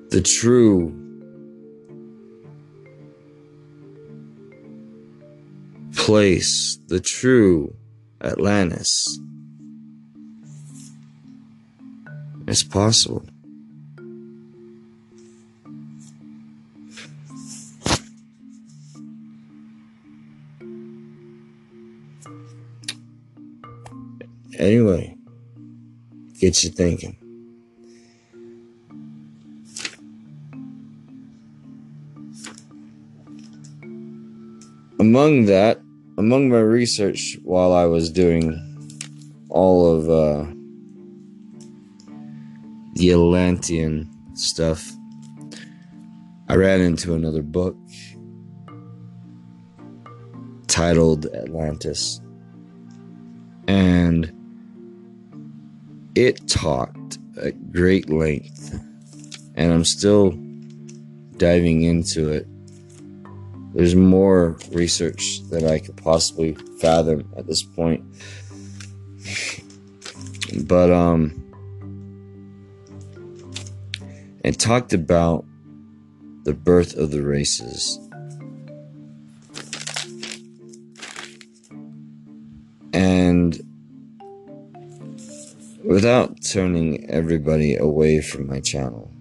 [0.09, 0.93] the true
[5.95, 7.75] place, the true
[8.21, 9.19] Atlantis?
[12.47, 13.25] It's possible.
[24.57, 25.17] Anyway,
[26.39, 27.17] get you thinking.
[34.97, 35.79] Among that,
[36.17, 38.57] among my research while I was doing
[39.49, 40.45] all of uh,
[42.93, 44.89] the Atlantean stuff,
[46.47, 47.75] I ran into another book,
[50.67, 52.21] titled Atlantis.
[53.67, 54.31] And
[56.15, 58.79] it talked at great length,
[59.55, 60.31] and I'm still
[61.37, 62.47] diving into it.
[63.73, 68.03] There's more research that I could possibly fathom at this point.
[70.65, 71.41] But, um,
[74.45, 75.43] and talked about
[76.43, 77.99] the birth of the races.
[82.93, 83.59] And
[85.85, 89.11] without turning everybody away from my channel,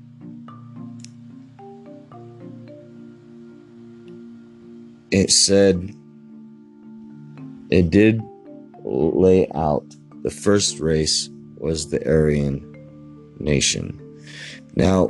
[5.11, 5.95] it said
[7.71, 8.21] it did
[8.83, 9.85] lay out
[10.23, 12.71] the first race was the Aryan
[13.39, 14.01] nation.
[14.75, 15.09] Now,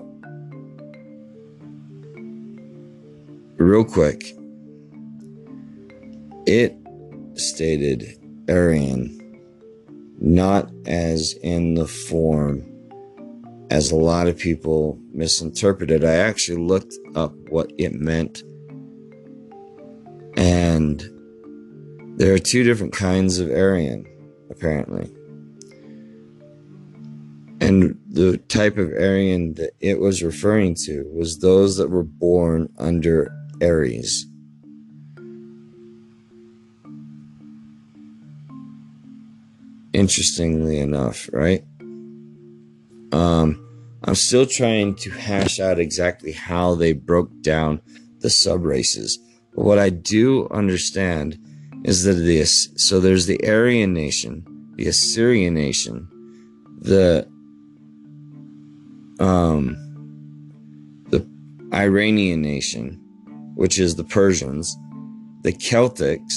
[3.57, 4.35] real quick,
[6.47, 6.77] it
[7.35, 9.24] stated Aryan
[10.25, 12.65] not as in the form
[13.71, 16.03] as a lot of people misinterpreted.
[16.03, 18.43] I actually looked up what it meant,
[20.39, 21.05] and
[22.17, 24.07] there are two different kinds of Aryan,
[24.51, 25.13] apparently.
[27.61, 32.71] And the type of Aryan that it was referring to was those that were born
[32.79, 34.27] under Aries.
[39.95, 41.65] Interestingly enough, right?
[43.13, 43.65] Um,
[44.03, 47.81] I'm still trying to hash out exactly how they broke down
[48.19, 49.19] the sub races.
[49.55, 51.39] But what I do understand
[51.85, 56.09] is that this so there's the Aryan nation, the Assyrian nation,
[56.81, 57.29] the
[59.21, 59.77] um
[61.11, 61.25] the
[61.73, 63.01] Iranian nation,
[63.55, 64.77] which is the Persians,
[65.43, 66.35] the Celtics,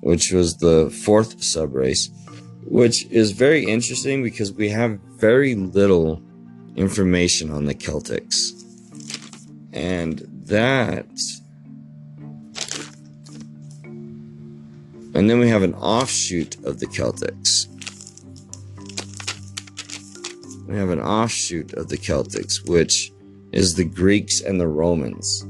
[0.00, 2.08] which was the fourth subrace,
[2.66, 6.22] which is very interesting because we have very little
[6.76, 8.62] information on the Celtics.
[9.72, 11.06] And that.
[15.14, 17.68] And then we have an offshoot of the Celtics.
[20.66, 23.12] We have an offshoot of the Celtics, which
[23.52, 25.46] is the Greeks and the Romans.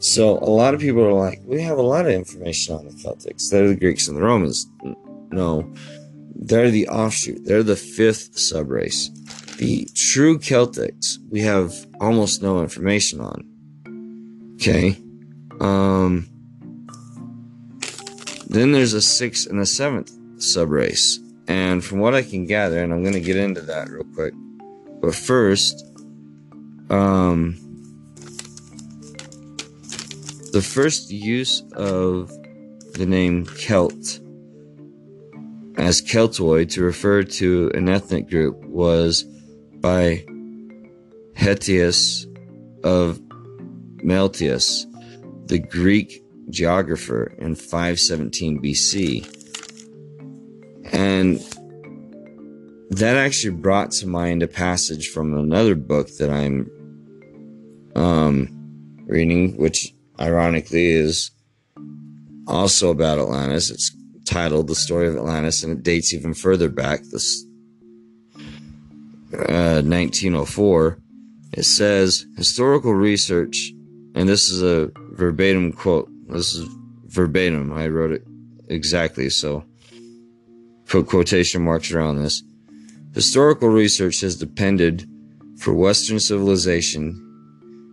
[0.00, 2.92] So a lot of people are like, we have a lot of information on the
[2.92, 3.48] Celtics.
[3.50, 4.66] They're the Greeks and the Romans.
[5.30, 5.72] No,
[6.44, 7.44] they're the offshoot.
[7.44, 9.08] They're the fifth subrace.
[9.56, 14.54] The true Celtics, we have almost no information on.
[14.56, 14.98] Okay.
[15.58, 16.28] Um,
[18.46, 21.18] then there's a sixth and a seventh subrace.
[21.48, 24.34] And from what I can gather, and I'm going to get into that real quick.
[25.00, 25.86] But first,
[26.90, 27.56] um,
[30.52, 32.28] the first use of
[32.94, 34.20] the name Celt
[35.76, 39.24] as Celtoid to refer to an ethnic group was
[39.80, 40.24] by
[41.36, 42.26] Hetius
[42.84, 43.20] of
[44.02, 44.86] Miletus,
[45.46, 49.30] the Greek geographer in 517 BC.
[50.92, 51.40] And
[52.90, 56.70] that actually brought to mind a passage from another book that I'm
[57.96, 58.48] um,
[59.06, 61.30] reading, which ironically is
[62.46, 63.70] also about Atlantis.
[63.70, 63.90] It's
[64.24, 67.44] titled The Story of Atlantis, and it dates even further back, this
[69.32, 70.98] uh, 1904.
[71.52, 73.72] It says historical research,
[74.14, 76.08] and this is a verbatim quote.
[76.28, 76.68] This is
[77.06, 77.72] verbatim.
[77.72, 78.24] I wrote it
[78.68, 79.64] exactly, so
[80.86, 82.42] put quotation marks around this.
[83.14, 85.08] Historical research has depended
[85.58, 87.20] for Western civilization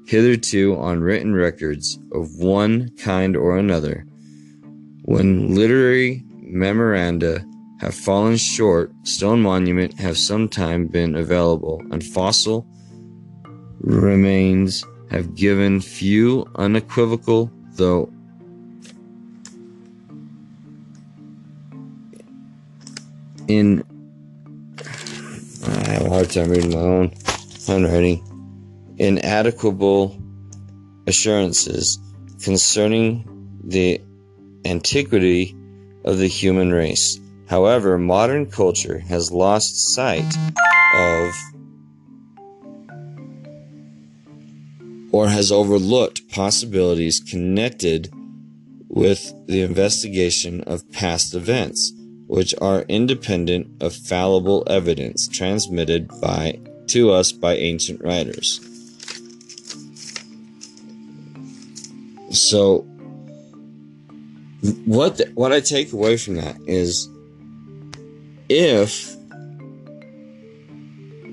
[0.08, 4.06] hitherto on written records of one kind or another.
[5.12, 7.46] When literary memoranda
[7.82, 12.66] have fallen short, stone monuments have sometime been available, and fossil
[13.82, 18.10] remains have given few unequivocal, though
[23.50, 23.84] in
[25.68, 27.12] I have a hard time reading my own
[27.68, 28.24] handwriting.
[28.98, 30.18] Inadequate
[31.06, 32.00] assurances
[32.42, 34.00] concerning the
[34.66, 35.56] antiquity
[36.04, 37.20] of the human race.
[37.48, 40.36] However, modern culture has lost sight
[40.96, 41.34] of
[45.12, 48.12] or has overlooked possibilities connected
[48.88, 51.94] with the investigation of past events
[52.28, 56.58] which are independent of fallible evidence transmitted by
[56.88, 58.60] to us by ancient writers.
[62.30, 62.86] So
[64.62, 67.10] what the, what I take away from that is
[68.48, 69.16] if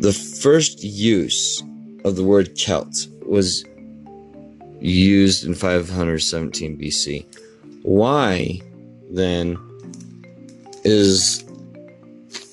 [0.01, 1.63] the first use
[2.05, 3.65] of the word Celt was
[4.81, 7.27] used in 517 BC,
[7.83, 8.61] why
[9.11, 9.59] then
[10.85, 11.45] is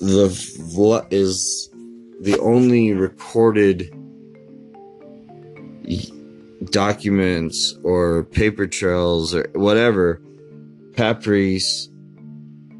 [0.00, 1.70] the is
[2.20, 3.92] the only recorded
[6.70, 10.20] documents or paper trails or whatever
[10.96, 11.88] papyrus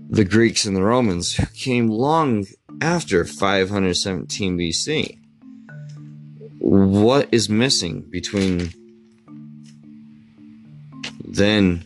[0.08, 2.46] the Greeks and the Romans who came long
[2.80, 5.18] after 517 BC.
[6.58, 8.72] What is missing between
[11.24, 11.84] then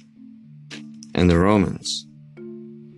[1.14, 2.06] and the Romans?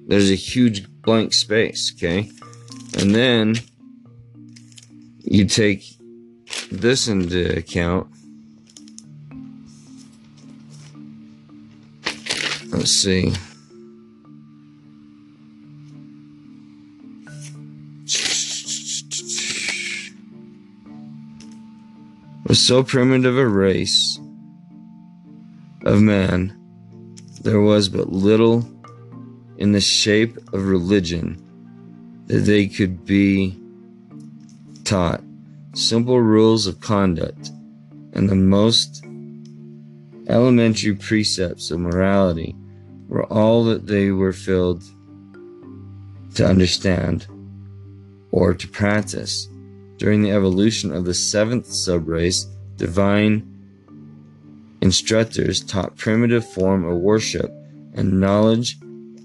[0.08, 2.30] There's a huge blank space, okay?
[2.98, 3.54] And then
[5.18, 5.84] you take
[6.70, 8.11] this into account.
[12.72, 13.34] Let's see.
[22.46, 24.18] Was so primitive a race
[25.84, 26.58] of man,
[27.42, 28.66] there was but little
[29.58, 31.36] in the shape of religion
[32.28, 33.60] that they could be
[34.84, 35.22] taught
[35.74, 37.50] simple rules of conduct
[38.14, 39.04] and the most
[40.26, 42.56] elementary precepts of morality
[43.12, 44.82] were all that they were filled
[46.34, 47.26] to understand
[48.30, 49.48] or to practice.
[49.98, 52.46] During the evolution of the seventh subrace,
[52.78, 53.46] divine
[54.80, 57.52] instructors taught primitive form of worship
[57.92, 58.78] and knowledge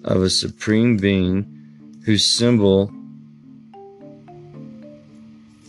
[0.04, 2.92] of a supreme being whose symbol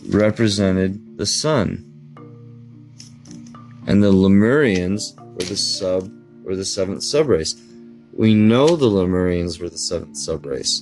[0.09, 1.85] represented the sun.
[3.87, 6.11] And the Lemurians were the sub
[6.45, 7.55] or the seventh subrace.
[8.13, 10.81] We know the Lemurians were the seventh subrace.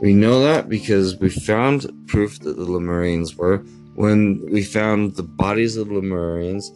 [0.00, 3.58] We know that because we found proof that the Lemurians were
[3.94, 6.66] when we found the bodies of the Lemurians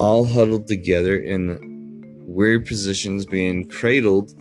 [0.00, 1.58] all huddled together in
[2.26, 4.32] weird positions being cradled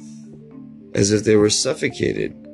[0.94, 2.47] as if they were suffocated.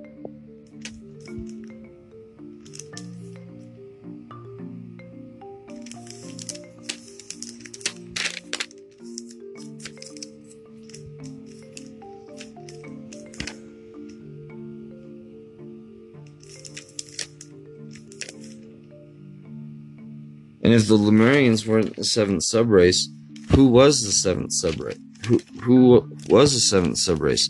[20.73, 23.05] And if the Lemurians weren't the seventh subrace,
[23.51, 24.99] who was the seventh subrace?
[25.27, 27.47] Who who was the seventh subrace?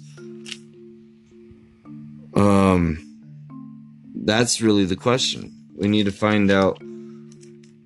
[2.36, 3.00] Um,
[4.14, 5.54] that's really the question.
[5.74, 6.82] We need to find out.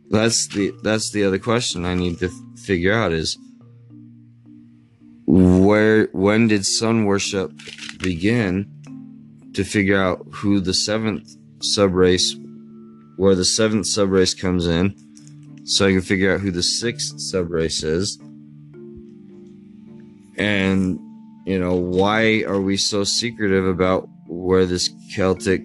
[0.09, 3.37] That's the that's the other question I need to figure out is
[5.27, 7.51] where when did sun worship
[7.99, 8.65] begin
[9.53, 11.29] to figure out who the seventh
[11.59, 12.33] subrace
[13.17, 14.95] where the seventh subrace comes in
[15.67, 18.17] so I can figure out who the sixth subrace is.
[20.37, 20.97] And,
[21.45, 25.61] you know, why are we so secretive about where this Celtic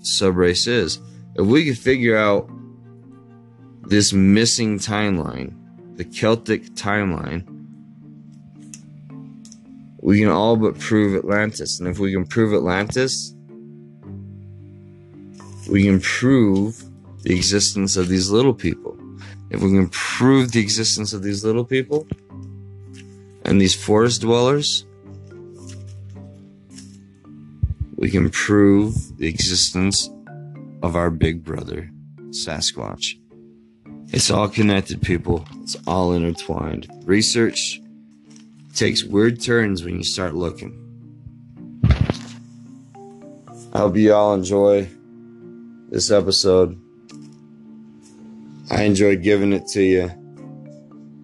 [0.00, 0.98] subrace is?
[1.36, 2.50] If we could figure out
[3.84, 5.54] this missing timeline,
[5.96, 7.46] the Celtic timeline,
[10.02, 11.80] we can all but prove Atlantis.
[11.80, 13.34] And if we can prove Atlantis,
[15.70, 16.84] we can prove
[17.22, 18.97] the existence of these little people
[19.50, 22.06] if we can prove the existence of these little people
[23.44, 24.84] and these forest dwellers,
[27.96, 30.10] we can prove the existence
[30.82, 31.90] of our big brother,
[32.30, 33.18] Sasquatch.
[34.10, 35.44] It's all connected, people.
[35.62, 36.90] It's all intertwined.
[37.04, 37.80] Research
[38.74, 40.84] takes weird turns when you start looking.
[43.72, 44.88] I hope you all enjoy
[45.90, 46.80] this episode.
[48.70, 50.10] I enjoyed giving it to you.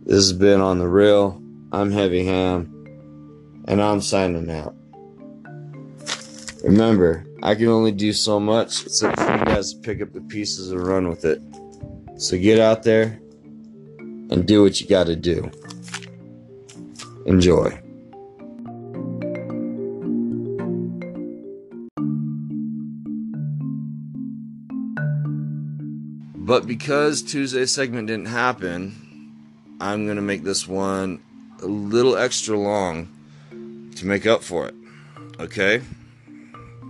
[0.04, 1.42] This has been on the real.
[1.72, 2.72] I'm Heavy Ham,
[3.66, 4.74] and I'm signing out.
[6.62, 8.86] Remember, I can only do so much.
[9.02, 11.42] Up for you guys to pick up the pieces and run with it.
[12.16, 13.20] So get out there
[14.30, 15.50] and do what you got to do.
[17.26, 17.78] Enjoy.
[26.44, 29.32] But because Tuesday's segment didn't happen,
[29.80, 31.22] I'm going to make this one
[31.62, 33.08] a little extra long
[33.96, 34.74] to make up for it.
[35.40, 35.80] Okay?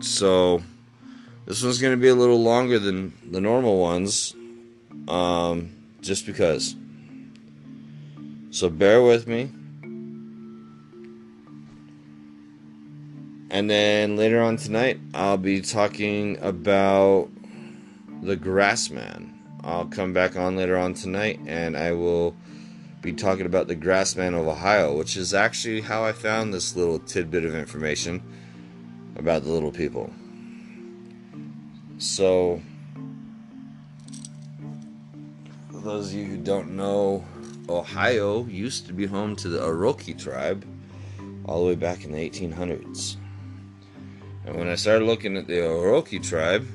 [0.00, 0.60] So,
[1.46, 4.34] this one's going to be a little longer than the normal ones,
[5.06, 6.74] um, just because.
[8.50, 9.52] So, bear with me.
[13.50, 17.28] And then later on tonight, I'll be talking about
[18.20, 19.33] the Grassman.
[19.64, 22.36] I'll come back on later on tonight and I will
[23.00, 26.98] be talking about the Grassman of Ohio, which is actually how I found this little
[26.98, 28.22] tidbit of information
[29.16, 30.12] about the little people.
[31.96, 32.60] So,
[35.70, 37.24] for those of you who don't know,
[37.66, 40.66] Ohio used to be home to the Iroquois tribe
[41.46, 43.16] all the way back in the 1800s.
[44.44, 46.66] And when I started looking at the Iroquois tribe,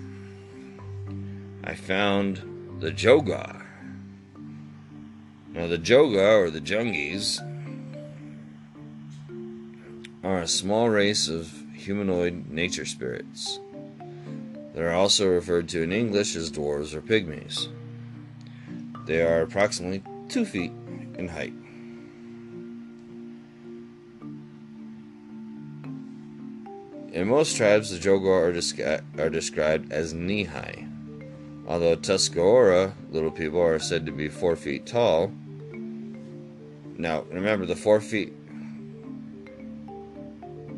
[1.64, 2.49] I found
[2.80, 3.66] the Jogah.
[5.50, 7.40] Now, the Jogah, or the Jungies,
[10.24, 13.60] are a small race of humanoid nature spirits.
[14.74, 17.68] They are also referred to in English as dwarves or pygmies.
[19.06, 20.72] They are approximately two feet
[21.18, 21.54] in height.
[27.12, 30.89] In most tribes, the Jogah are, are described as knee high.
[31.70, 35.32] Although Tuscarora little people are said to be four feet tall.
[36.98, 38.34] Now, remember the four feet,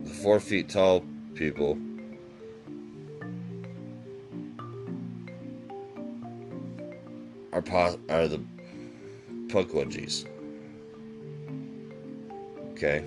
[0.03, 1.79] the four feet tall people
[7.53, 7.63] are
[8.09, 8.43] are the
[9.47, 10.25] Pukwudgies.
[12.71, 13.05] Okay.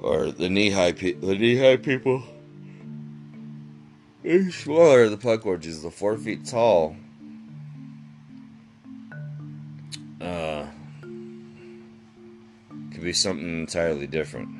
[0.00, 2.22] Or the knee high pe- the knee high people.
[4.30, 5.08] It's smaller.
[5.08, 6.94] The Pukwudgies, the four feet tall.
[10.20, 10.66] Uh,
[12.92, 14.50] could be something entirely different.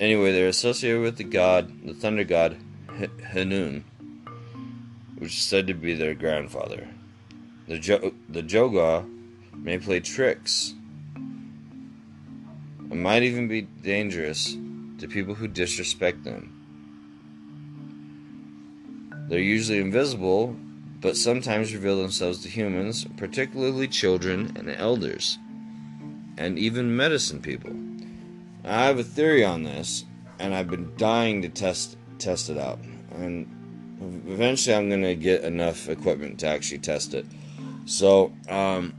[0.00, 2.56] Anyway, they're associated with the god, the thunder god
[3.30, 3.84] Hanun,
[5.18, 6.88] which is said to be their grandfather.
[7.68, 9.08] The jo- the Joga
[9.54, 10.74] may play tricks
[11.14, 14.56] and might even be dangerous
[14.98, 16.55] to people who disrespect them.
[19.28, 20.56] They're usually invisible,
[21.00, 25.38] but sometimes reveal themselves to humans, particularly children and elders,
[26.38, 27.72] and even medicine people.
[28.64, 30.04] I have a theory on this,
[30.38, 32.78] and I've been dying to test test it out.
[33.12, 33.46] And
[34.26, 37.26] eventually, I'm going to get enough equipment to actually test it.
[37.84, 38.94] So, um,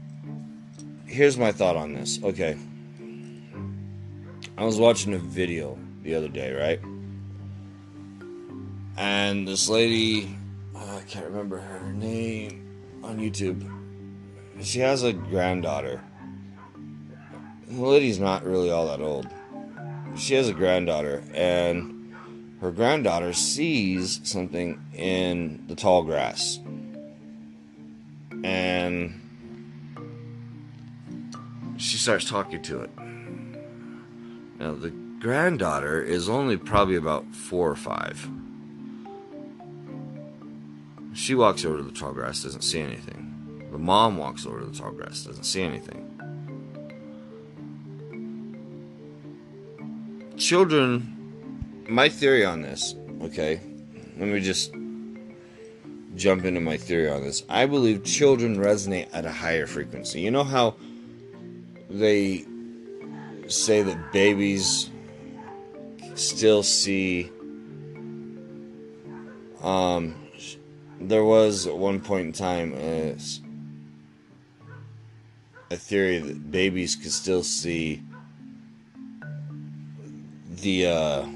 [1.06, 2.22] here's my thought on this.
[2.22, 2.56] Okay,
[4.56, 6.80] I was watching a video the other day, right?
[8.98, 10.36] And this lady,
[10.74, 13.64] uh, I can't remember her name on YouTube.
[14.60, 16.02] She has a granddaughter.
[17.68, 19.28] The lady's not really all that old.
[20.16, 22.12] She has a granddaughter, and
[22.60, 26.58] her granddaughter sees something in the tall grass.
[28.42, 29.14] And
[31.76, 32.90] she starts talking to it.
[34.58, 34.90] Now, the
[35.20, 38.28] granddaughter is only probably about four or five.
[41.18, 43.66] She walks over to the tall grass, doesn't see anything.
[43.72, 46.04] The mom walks over to the tall grass, doesn't see anything.
[50.36, 53.60] Children, my theory on this, okay,
[54.16, 54.72] let me just
[56.14, 57.42] jump into my theory on this.
[57.48, 60.20] I believe children resonate at a higher frequency.
[60.20, 60.76] You know how
[61.90, 62.44] they
[63.48, 64.88] say that babies
[66.14, 67.32] still see
[69.62, 70.14] um
[71.00, 73.16] there was one point in time a,
[75.70, 78.02] a theory that babies could still see
[80.48, 81.26] the uh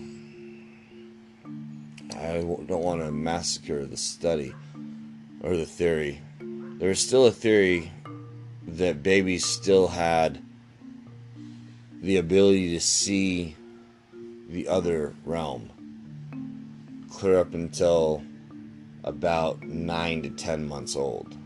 [2.17, 4.55] I don't want to massacre the study
[5.41, 6.21] or the theory.
[6.41, 7.91] There was still a theory
[8.67, 10.43] that babies still had
[12.01, 13.57] the ability to see
[14.49, 15.71] the other realm
[17.11, 18.23] clear up until
[19.05, 21.37] about 9 to 10 months old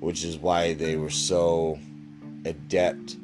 [0.00, 1.78] which is why they were so
[2.44, 3.16] adept.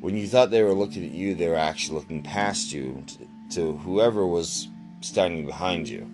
[0.00, 3.28] When you thought they were looking at you they were actually looking past you to,
[3.54, 4.68] to whoever was
[5.00, 6.10] standing behind you.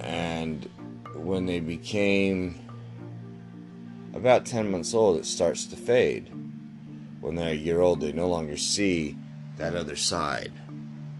[0.00, 0.68] And
[1.14, 2.58] when they became
[4.14, 6.30] about 10 months old it starts to fade.
[7.20, 9.16] When they're a year old, they no longer see
[9.56, 10.52] that other side.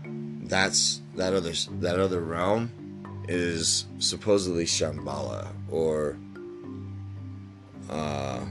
[0.04, 2.81] That's that other that other realm
[3.28, 6.16] is supposedly Shambhala or
[7.90, 8.44] uh,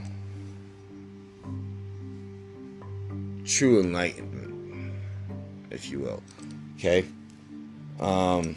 [3.45, 4.93] true enlightenment,
[5.69, 6.23] if you will.
[6.77, 7.05] Okay.
[7.99, 8.55] Um,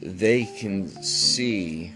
[0.00, 1.92] they can see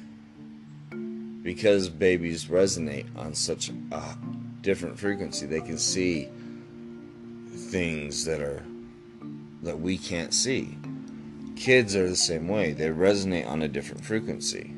[1.42, 4.16] because babies resonate on such a
[4.60, 6.28] different frequency, they can see
[7.68, 8.62] things that are
[9.62, 10.76] that we can't see.
[11.56, 12.72] Kids are the same way.
[12.72, 14.72] They resonate on a different frequency.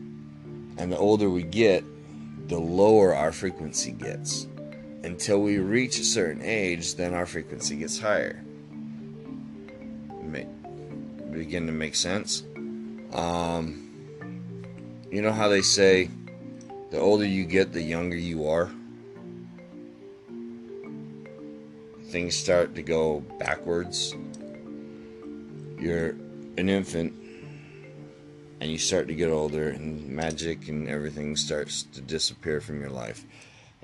[0.78, 1.84] And the older we get,
[2.48, 4.46] the lower our frequency gets.
[5.02, 8.42] Until we reach a certain age, then our frequency gets higher.
[11.32, 12.42] Begin to make sense?
[13.12, 13.90] Um,
[15.10, 16.10] you know how they say
[16.90, 18.70] the older you get, the younger you are?
[22.10, 24.16] Things start to go backwards.
[25.78, 26.16] You're
[26.58, 27.14] an infant
[28.60, 32.90] and you start to get older and magic and everything starts to disappear from your
[32.90, 33.24] life.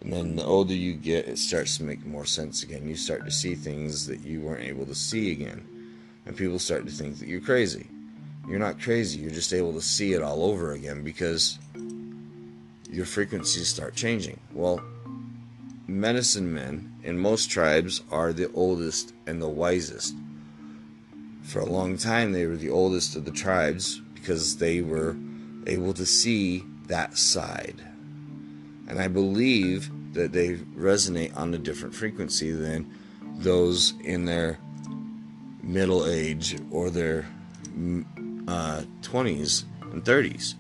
[0.01, 2.89] And then the older you get, it starts to make more sense again.
[2.89, 5.64] You start to see things that you weren't able to see again.
[6.27, 7.87] And people start to think that you're crazy.
[8.49, 11.59] You're not crazy, you're just able to see it all over again because
[12.91, 14.41] your frequencies start changing.
[14.53, 14.81] Well,
[15.87, 20.15] medicine men in most tribes are the oldest and the wisest.
[21.45, 25.17] For a long time, they were the oldest of the tribes because they were
[25.69, 27.81] able to see that side.
[28.89, 32.93] And I believe that they resonate on a different frequency than
[33.39, 34.59] those in their
[35.63, 37.25] middle age or their
[38.49, 40.55] uh, 20s and 30s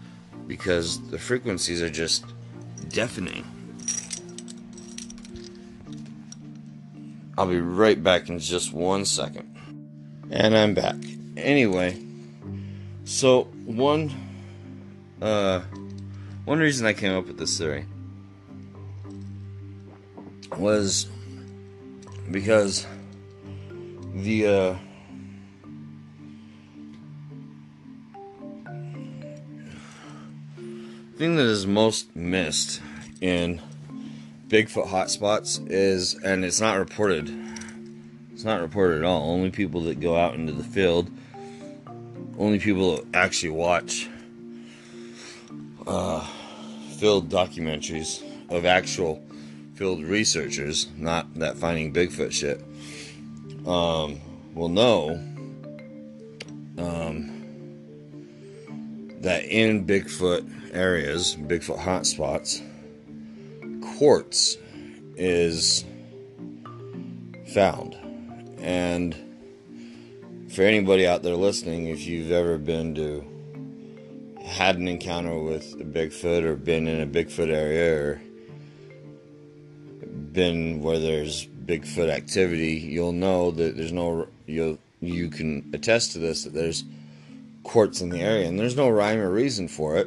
[0.46, 2.24] because the frequencies are just
[2.88, 3.44] deafening.
[7.38, 9.54] I'll be right back in just one second.
[10.30, 10.96] And I'm back.
[11.36, 12.02] Anyway,
[13.04, 14.12] so one
[15.20, 15.60] uh
[16.44, 17.86] one reason I came up with this theory
[20.56, 21.06] was
[22.30, 22.86] because
[24.14, 24.76] the uh
[31.16, 32.80] thing that is most missed
[33.20, 33.60] in
[34.48, 37.28] Bigfoot hotspots is, and it's not reported.
[38.32, 39.30] It's not reported at all.
[39.30, 41.10] Only people that go out into the field,
[42.38, 44.08] only people that actually watch
[45.86, 46.24] uh,
[46.96, 49.22] field documentaries of actual
[49.74, 52.62] field researchers, not that finding Bigfoot shit,
[53.66, 54.20] um,
[54.54, 55.10] will know
[56.78, 57.32] um,
[59.20, 62.62] that in Bigfoot areas, Bigfoot hotspots,
[63.96, 64.58] quartz
[65.16, 65.84] is
[67.54, 67.96] found.
[68.60, 69.14] And
[70.50, 73.24] for anybody out there listening, if you've ever been to
[74.44, 78.22] had an encounter with a Bigfoot or been in a Bigfoot area or
[80.32, 86.18] been where there's Bigfoot activity, you'll know that there's no you you can attest to
[86.18, 86.84] this that there's
[87.64, 90.06] quartz in the area and there's no rhyme or reason for it.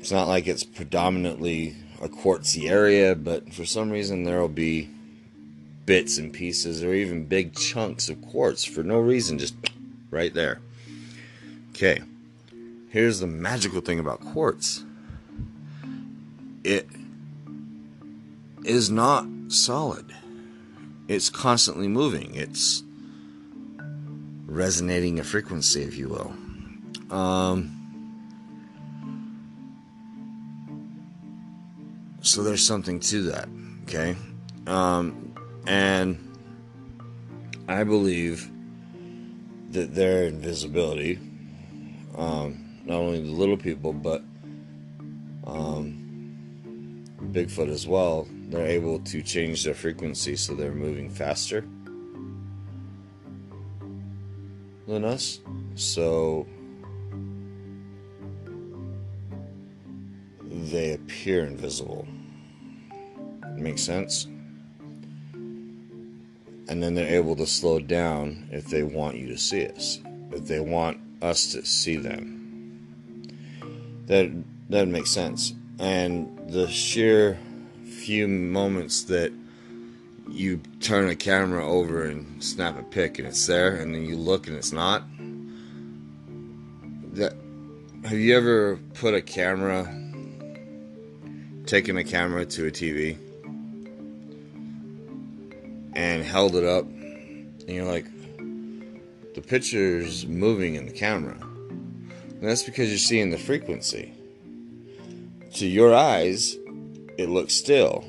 [0.00, 4.90] It's not like it's predominantly a quartzy area, but for some reason there will be
[5.86, 9.54] bits and pieces or even big chunks of quartz for no reason, just
[10.10, 10.60] right there.
[11.70, 12.02] Okay,
[12.90, 14.84] here's the magical thing about quartz
[16.64, 16.88] it
[18.64, 20.14] is not solid,
[21.08, 22.82] it's constantly moving, it's
[24.46, 27.16] resonating a frequency, if you will.
[27.16, 27.81] Um,
[32.22, 33.48] so there's something to that,
[33.82, 34.16] okay?
[34.66, 35.34] Um,
[35.66, 36.18] and
[37.68, 38.50] I believe
[39.70, 41.18] that their invisibility,
[42.16, 44.22] um, not only the little people, but
[45.46, 51.62] um, Bigfoot as well, they're able to change their frequency so they're moving faster
[54.86, 55.40] than us.
[55.74, 56.46] So
[61.22, 62.04] appear invisible.
[63.54, 64.26] Makes sense?
[66.68, 70.00] And then they're able to slow down if they want you to see us,
[70.32, 72.88] if they want us to see them.
[74.06, 74.32] That
[74.70, 75.54] that makes sense.
[75.78, 77.38] And the sheer
[77.84, 79.32] few moments that
[80.28, 84.16] you turn a camera over and snap a pic and it's there and then you
[84.16, 85.04] look and it's not
[87.12, 87.34] that
[88.04, 89.84] have you ever put a camera
[91.66, 93.16] taken a camera to a TV
[95.94, 98.06] and held it up, and you're like,
[99.34, 101.38] the picture's moving in the camera.
[101.40, 104.12] And that's because you're seeing the frequency.
[105.54, 106.56] To your eyes,
[107.18, 108.04] it looks still,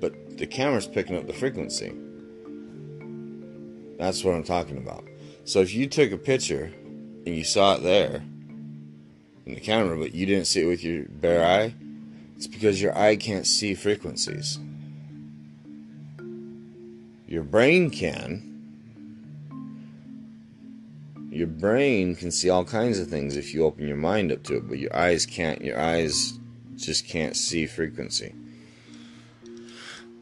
[0.00, 1.92] but the camera's picking up the frequency.
[3.98, 5.04] That's what I'm talking about.
[5.44, 6.72] So if you took a picture
[7.26, 8.22] and you saw it there
[9.46, 11.74] in the camera, but you didn't see it with your bare eye,
[12.42, 14.58] It's because your eye can't see frequencies.
[17.28, 18.48] Your brain can.
[21.30, 24.56] Your brain can see all kinds of things if you open your mind up to
[24.56, 25.62] it, but your eyes can't.
[25.62, 26.36] Your eyes
[26.74, 28.34] just can't see frequency.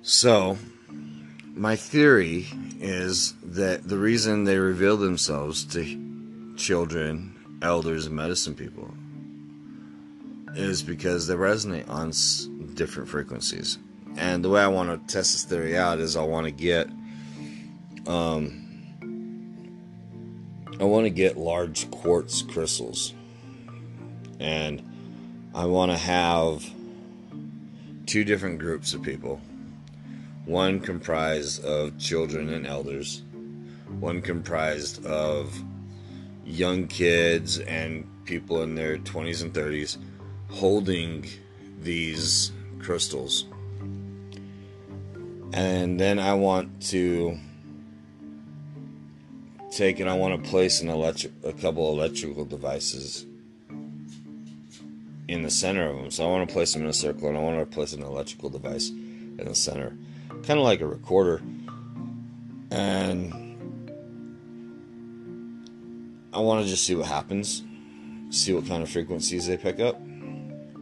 [0.02, 0.58] So,
[1.54, 2.48] my theory
[2.80, 8.92] is that the reason they reveal themselves to children, elders, and medicine people
[10.54, 12.12] is because they resonate on
[12.74, 13.78] different frequencies.
[14.16, 16.88] And the way I want to test this theory out is I want to get
[18.06, 18.60] um,
[20.80, 23.12] I want to get large quartz crystals.
[24.38, 24.82] And
[25.54, 26.64] I want to have
[28.06, 29.40] two different groups of people.
[30.46, 33.22] One comprised of children and elders,
[34.00, 35.54] one comprised of
[36.44, 39.98] young kids and people in their 20s and 30s
[40.50, 41.26] holding
[41.80, 43.46] these crystals.
[45.52, 47.38] And then I want to
[49.70, 53.26] take and I want to place an electric, a couple electrical devices
[55.28, 56.10] in the center of them.
[56.10, 58.02] So I want to place them in a circle, and I want to place an
[58.02, 59.96] electrical device in the center,
[60.42, 61.40] kind of like a recorder.
[62.72, 63.32] And
[66.32, 67.62] I want to just see what happens,
[68.30, 70.00] see what kind of frequencies they pick up,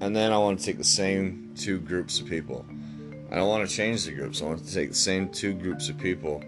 [0.01, 2.65] and then I want to take the same two groups of people.
[3.31, 4.41] I don't want to change the groups.
[4.41, 6.43] I want to take the same two groups of people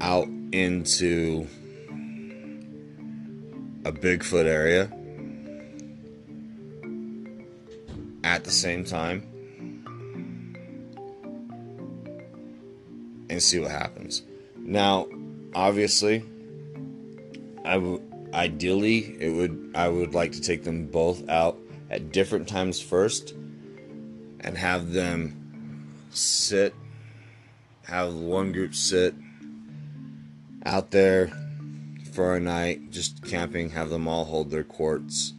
[0.00, 1.46] out into
[3.84, 4.90] a Bigfoot area
[8.24, 9.22] at the same time
[13.30, 14.22] and see what happens.
[14.56, 15.06] Now,
[15.54, 16.24] obviously,
[17.64, 18.02] I would
[18.34, 21.58] ideally it would I would like to take them both out
[21.90, 23.34] at different times first
[24.40, 26.74] and have them sit
[27.84, 29.14] have one group sit
[30.64, 31.30] out there
[32.12, 35.34] for a night, just camping, have them all hold their quartz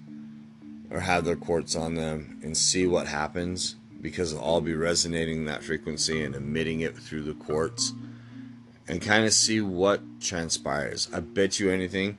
[0.90, 5.46] or have their quartz on them and see what happens because they'll all be resonating
[5.46, 7.94] that frequency and emitting it through the quartz
[8.88, 11.10] and kind of see what transpires.
[11.14, 12.18] I bet you anything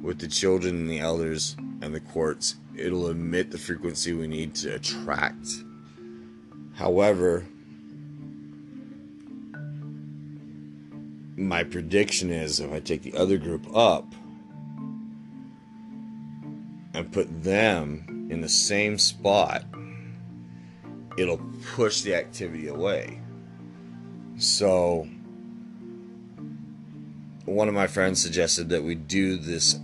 [0.00, 4.54] with the children and the elders and the quartz, it'll emit the frequency we need
[4.56, 5.46] to attract.
[6.74, 7.46] However,
[11.36, 14.12] my prediction is if I take the other group up
[16.94, 19.64] and put them in the same spot,
[21.18, 21.40] it'll
[21.74, 23.20] push the activity away.
[24.38, 25.08] So,
[27.44, 29.78] one of my friends suggested that we do this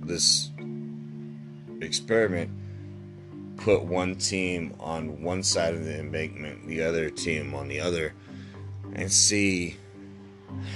[0.00, 0.50] this
[1.84, 2.50] experiment
[3.56, 8.12] put one team on one side of the embankment the other team on the other
[8.94, 9.76] and see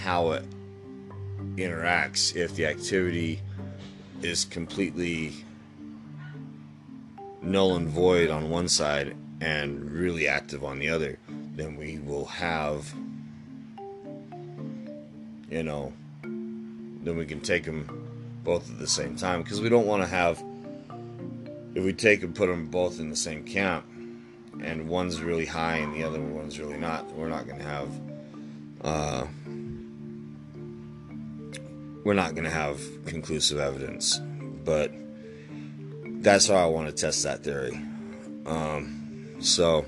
[0.02, 0.44] how it
[1.56, 2.34] interacts.
[2.36, 3.40] If the activity
[4.22, 5.32] is completely
[7.42, 11.18] null and void on one side and really active on the other,
[11.54, 12.92] then we will have,
[15.50, 15.92] you know,
[16.22, 20.08] then we can take them both at the same time because we don't want to
[20.08, 20.42] have,
[21.78, 23.86] if we take and put them both in the same camp
[24.60, 27.88] and one's really high and the other one's really not, we're not going to have.
[28.80, 29.26] Uh,
[32.02, 34.18] we're not going to have conclusive evidence,
[34.64, 34.90] but
[36.20, 37.80] that's how I want to test that theory.
[38.44, 39.84] Um, so,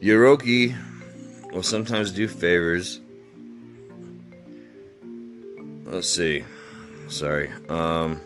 [0.00, 0.76] Yoroki
[1.52, 3.00] will sometimes do favors.
[5.92, 6.42] Let's see.
[7.08, 7.50] Sorry.
[7.68, 8.18] Um,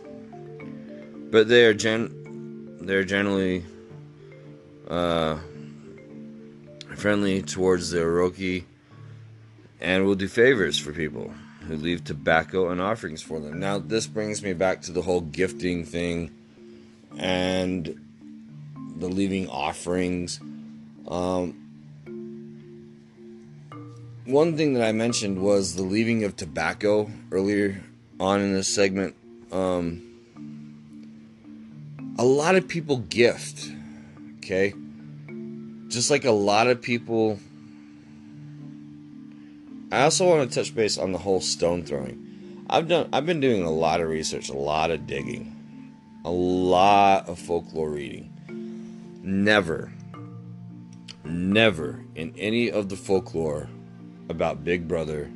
[1.33, 3.65] but they are gen they're generally
[4.89, 5.39] uh
[6.95, 8.63] friendly towards the Iroquois
[9.81, 11.35] and will do favors for people
[11.67, 13.59] who leave tobacco and offerings for them.
[13.59, 16.31] Now, this brings me back to the whole gifting thing
[17.19, 18.01] and
[18.97, 20.39] the leaving offerings.
[21.09, 21.66] Um,
[24.27, 27.83] one thing that I mentioned was the leaving of tobacco earlier
[28.21, 29.15] on in this segment.
[29.53, 30.03] Um,
[32.19, 33.71] a lot of people gift,
[34.39, 34.75] okay?
[35.89, 37.39] just like a lot of people
[39.93, 42.65] I also want to touch base on the whole stone throwing.
[42.69, 47.29] I've done I've been doing a lot of research, a lot of digging, a lot
[47.29, 48.33] of folklore reading.
[49.23, 49.93] Never
[51.25, 53.69] never in any of the folklore
[54.29, 55.31] about Big Brother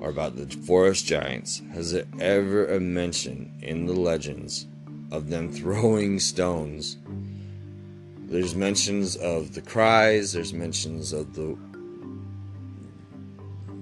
[0.00, 4.66] or about the forest giants, has it ever a mention in the legends
[5.10, 6.98] of them throwing stones?
[8.28, 11.56] There's mentions of the cries, there's mentions of the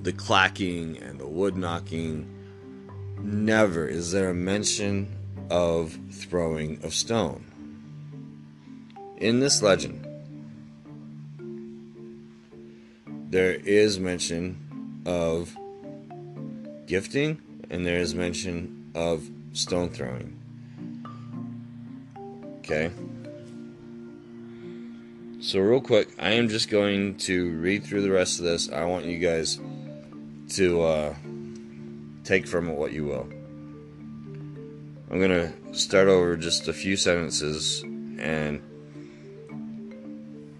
[0.02, 2.32] the clacking and the wood knocking.
[3.18, 5.12] Never is there a mention
[5.50, 7.44] of throwing of stone.
[9.16, 10.05] In this legend,
[13.28, 15.56] there is mention of
[16.86, 20.38] gifting and there is mention of stone throwing.
[22.58, 22.90] Okay.
[25.40, 28.70] So, real quick, I am just going to read through the rest of this.
[28.70, 29.60] I want you guys
[30.54, 31.14] to uh,
[32.24, 33.28] take from it what you will.
[35.08, 37.82] I'm going to start over just a few sentences
[38.18, 38.60] and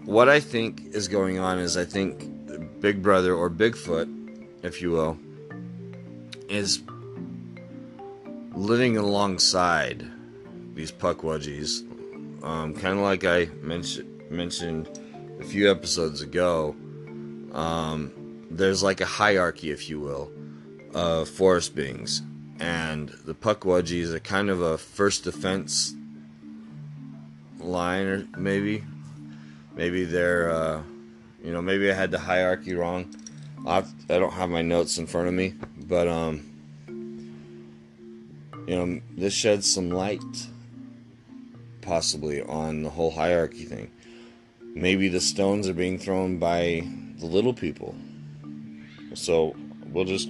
[0.05, 2.36] what I think is going on is I think
[2.79, 4.07] Big Brother or Bigfoot,
[4.63, 5.17] if you will,
[6.49, 6.81] is
[8.53, 10.05] living alongside
[10.73, 11.83] these pukwudgies.
[12.43, 14.89] Um, kind of like I mentioned mentioned
[15.39, 16.75] a few episodes ago.
[17.53, 18.11] Um,
[18.51, 20.31] there's like a hierarchy, if you will,
[20.93, 22.21] of forest beings,
[22.59, 25.95] and the pukwudgies are kind of a first defense
[27.59, 28.83] line, or maybe,
[29.75, 30.81] maybe they're, uh,
[31.43, 33.13] you know, maybe I had the hierarchy wrong.
[33.65, 36.43] I don't have my notes in front of me, but um,
[38.67, 40.47] you know, this sheds some light,
[41.81, 43.91] possibly, on the whole hierarchy thing.
[44.61, 47.95] Maybe the stones are being thrown by the little people.
[49.15, 49.55] So
[49.87, 50.29] we'll just,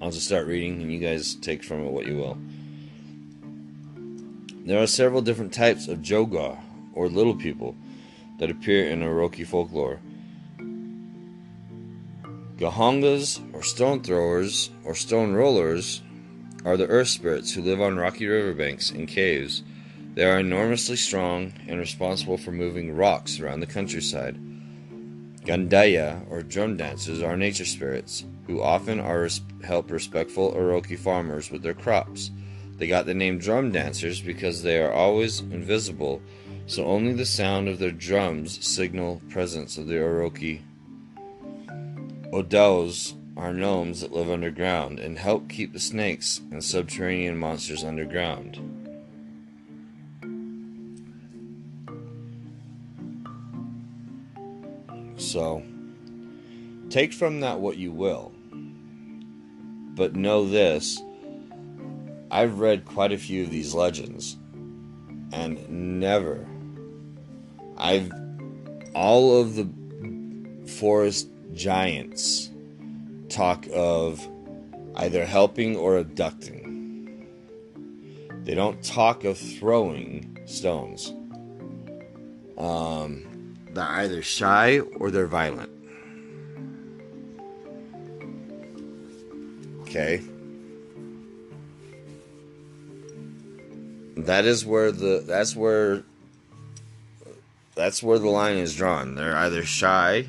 [0.00, 2.38] I'll just start reading, and you guys take from it what you will.
[4.64, 6.58] There are several different types of Jogah,
[6.94, 7.74] or little people,
[8.38, 10.00] that appear in Iroquois folklore.
[12.58, 16.02] Gahongas, or stone throwers, or stone rollers,
[16.64, 19.62] are the earth spirits who live on rocky riverbanks and caves.
[20.14, 24.38] They are enormously strong and responsible for moving rocks around the countryside.
[25.44, 31.50] Gandayah, or drum dancers, are nature spirits, who often are res- help respectful Iroquois farmers
[31.50, 32.30] with their crops.
[32.78, 36.20] They got the name drum dancers because they are always invisible,
[36.66, 40.60] so only the sound of their drums signal presence of the Iroquois
[42.32, 48.60] Ohdows are gnomes that live underground and help keep the snakes and subterranean monsters underground.
[55.16, 55.62] So,
[56.90, 58.32] take from that what you will.
[59.94, 61.00] But know this
[62.30, 64.36] I've read quite a few of these legends,
[65.32, 66.46] and never,
[67.76, 68.10] I've,
[68.94, 69.68] all of the
[70.66, 72.50] forest giants
[73.28, 74.26] talk of
[74.96, 77.26] either helping or abducting.
[78.44, 81.12] They don't talk of throwing stones.
[82.56, 85.70] Um, they're either shy or they're violent.
[89.82, 90.22] Okay.
[94.16, 96.04] That is where the that's where
[97.76, 99.14] that's where the line is drawn.
[99.14, 100.26] They're either shy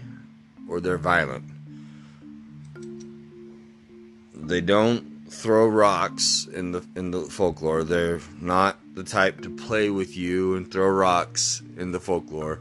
[0.70, 1.46] or they're violent.
[4.36, 7.84] They don't throw rocks in the in the folklore.
[7.84, 12.60] They're not the type to play with you and throw rocks in the folklore.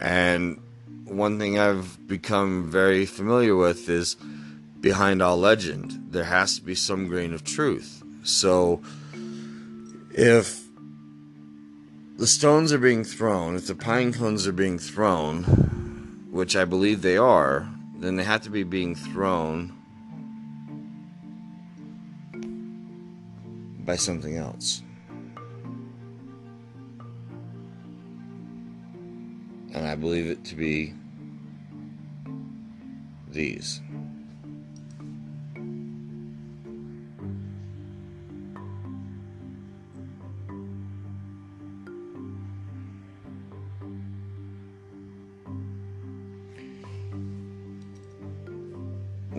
[0.00, 0.60] And
[1.04, 4.16] one thing I've become very familiar with is
[4.80, 8.02] behind all legend, there has to be some grain of truth.
[8.22, 8.82] So
[10.10, 10.69] if
[12.20, 15.42] the stones are being thrown, if the pine cones are being thrown,
[16.30, 17.66] which I believe they are,
[17.96, 19.72] then they have to be being thrown
[23.86, 24.82] by something else.
[29.72, 30.92] And I believe it to be
[33.30, 33.80] these.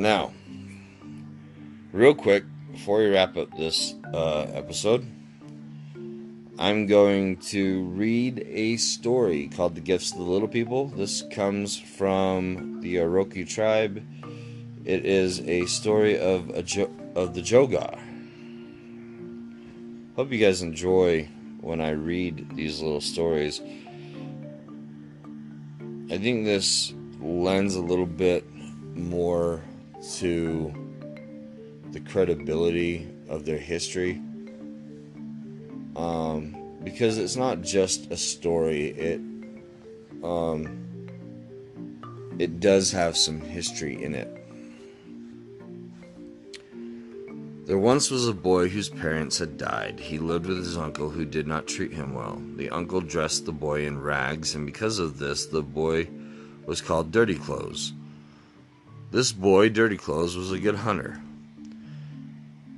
[0.01, 0.33] Now,
[1.93, 5.05] real quick, before we wrap up this uh, episode,
[6.57, 10.87] I'm going to read a story called The Gifts of the Little People.
[10.87, 14.03] This comes from the Iroquois tribe.
[14.85, 17.99] It is a story of, a jo- of the Jogah.
[20.15, 21.29] Hope you guys enjoy
[21.59, 23.61] when I read these little stories.
[26.09, 28.51] I think this lends a little bit
[28.95, 29.61] more
[30.19, 30.73] to
[31.91, 34.21] the credibility of their history.
[35.95, 39.21] Um, because it's not just a story, it
[40.23, 40.87] um,
[42.39, 44.37] it does have some history in it.
[47.65, 49.99] There once was a boy whose parents had died.
[49.99, 52.41] He lived with his uncle who did not treat him well.
[52.55, 56.09] The uncle dressed the boy in rags, and because of this, the boy
[56.65, 57.93] was called Dirty Clothes.
[59.11, 61.21] This boy, Dirty Clothes, was a good hunter.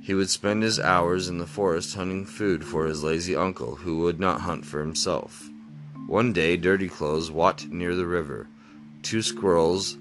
[0.02, 3.98] He would spend his hours in the forest hunting food for his lazy uncle, who
[3.98, 5.48] would not hunt for himself.
[6.08, 8.48] One day, Dirty Clothes walked near the river.
[9.02, 9.96] Two squirrels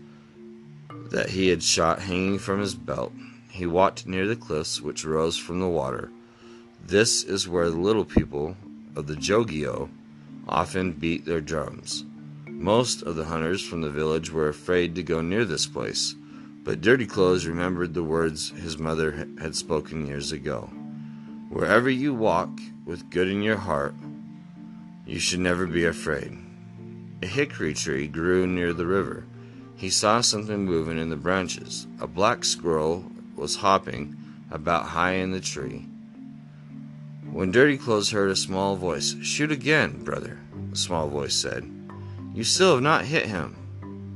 [1.12, 3.14] that he had shot hanging from his belt
[3.52, 6.10] he walked near the cliffs which rose from the water.
[6.84, 8.58] This is where the little people
[8.96, 9.92] of the Jogio
[10.48, 12.04] often beat their drums.
[12.48, 16.16] Most of the hunters from the village were afraid to go near this place,
[16.64, 20.70] but Dirty Clothes remembered the words his mother had spoken years ago.
[21.50, 22.50] Wherever you walk
[22.86, 23.94] with good in your heart,
[25.06, 26.38] you should never be afraid.
[27.22, 29.26] A hickory tree grew near the river.
[29.76, 31.86] He saw something moving in the branches.
[32.00, 33.06] A black squirrel
[33.36, 34.16] was hopping
[34.50, 35.86] about high in the tree.
[37.32, 40.40] When Dirty Clothes heard a small voice, Shoot again, brother,
[40.70, 41.70] the small voice said.
[42.34, 43.63] You still have not hit him.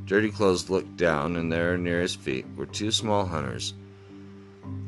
[0.08, 3.74] Dirty Clothes looked down, and there near his feet were two small hunters.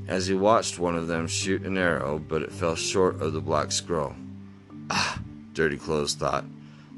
[0.07, 3.41] As he watched one of them shoot an arrow, but it fell short of the
[3.41, 4.15] black squirrel.
[4.89, 5.19] Ah,
[5.53, 6.45] Dirty Clothes thought.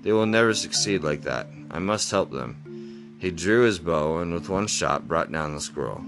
[0.04, 1.48] They will never succeed like that.
[1.72, 3.18] I must help them.
[3.20, 6.04] He drew his bow and with one shot brought down the squirrel.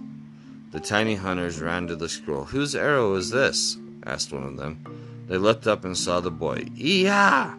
[0.71, 2.45] The tiny hunters ran to the squirrel.
[2.45, 3.77] Whose arrow is this?
[4.05, 5.25] asked one of them.
[5.27, 6.67] They looked up and saw the boy.
[6.77, 7.55] Ee-yah!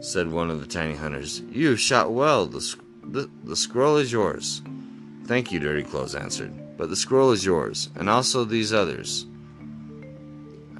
[0.00, 1.40] said one of the tiny hunters.
[1.50, 2.46] You shot well.
[2.46, 2.76] The,
[3.10, 4.62] the, the squirrel is yours.
[5.26, 6.52] Thank you, Dirty Clothes answered.
[6.76, 9.26] But the scroll is yours, and also these others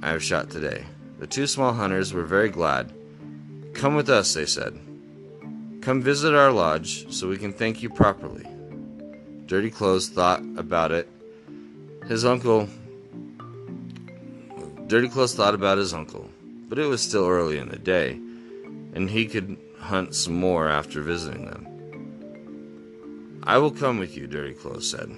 [0.01, 0.85] I have shot today.
[1.19, 2.93] The two small hunters were very glad.
[3.73, 4.79] Come with us, they said.
[5.81, 8.45] Come visit our lodge so we can thank you properly.
[9.47, 11.09] Dirty Clothes thought about it
[12.07, 12.69] his uncle.
[14.87, 16.29] Dirty Clothes thought about his uncle,
[16.69, 18.11] but it was still early in the day,
[18.93, 21.76] and he could hunt some more after visiting them.
[23.47, 25.09] I will come with you, Dirty Clothes said.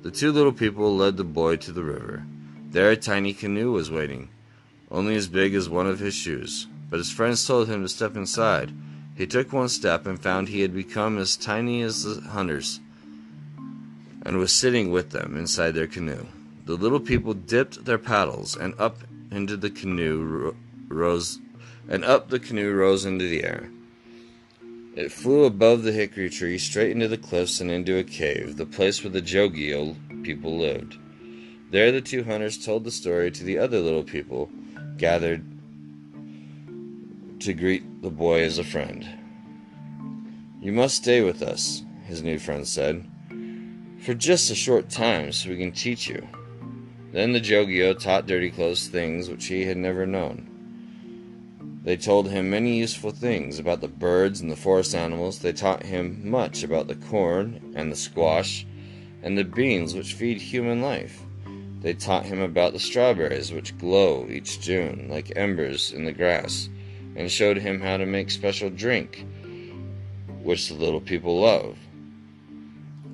[0.00, 2.24] The two little people led the boy to the river.
[2.70, 4.30] There a tiny canoe was waiting,
[4.90, 8.16] only as big as one of his shoes, but his friends told him to step
[8.16, 8.72] inside.
[9.14, 12.80] He took one step and found he had become as tiny as the hunters
[14.24, 16.26] and was sitting with them inside their canoe.
[16.64, 20.56] The little people dipped their paddles, and up into the canoe
[20.88, 21.40] rose,
[21.90, 23.70] and up the canoe rose into the air.
[24.96, 28.66] It flew above the hickory tree, straight into the cliffs and into a cave, the
[28.66, 30.96] place where the Jogio people lived.
[31.70, 34.50] There the two hunters told the story to the other little people
[34.96, 35.44] gathered
[37.40, 39.06] to greet the boy as a friend.
[40.62, 43.06] You must stay with us, his new friend said
[44.06, 46.26] for just a short time so we can teach you.
[47.12, 50.55] Then the Jogio taught Dirty Clothes things which he had never known.
[51.86, 55.38] They told him many useful things about the birds and the forest animals.
[55.38, 58.66] They taught him much about the corn and the squash
[59.22, 61.22] and the beans which feed human life.
[61.82, 66.68] They taught him about the strawberries which glow each June like embers in the grass,
[67.14, 69.24] and showed him how to make special drink
[70.42, 71.78] which the little people love.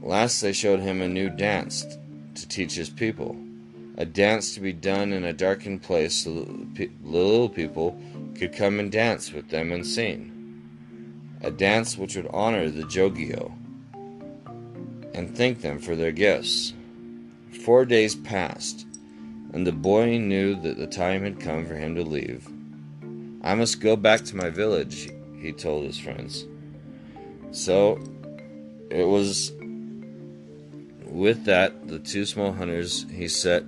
[0.00, 1.84] Last, they showed him a new dance
[2.36, 3.36] to teach his people,
[3.98, 8.00] a dance to be done in a darkened place so the little people
[8.42, 10.66] could come and dance with them unseen,
[11.42, 13.52] a dance which would honor the Jogio
[15.14, 16.72] and thank them for their gifts.
[17.64, 18.84] Four days passed,
[19.52, 22.48] and the boy knew that the time had come for him to leave.
[23.42, 26.44] I must go back to my village, he told his friends.
[27.52, 28.00] So
[28.90, 29.52] it was
[31.06, 33.62] with that, the two small hunters he set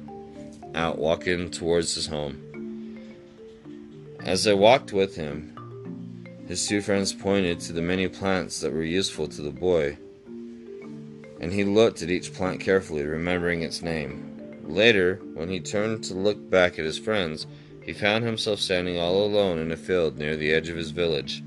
[0.74, 2.43] out walking towards his home.
[4.24, 5.54] As they walked with him,
[6.48, 9.98] his two friends pointed to the many plants that were useful to the boy,
[11.40, 14.62] and he looked at each plant carefully, remembering its name.
[14.64, 17.46] Later, when he turned to look back at his friends,
[17.84, 21.42] he found himself standing all alone in a field near the edge of his village.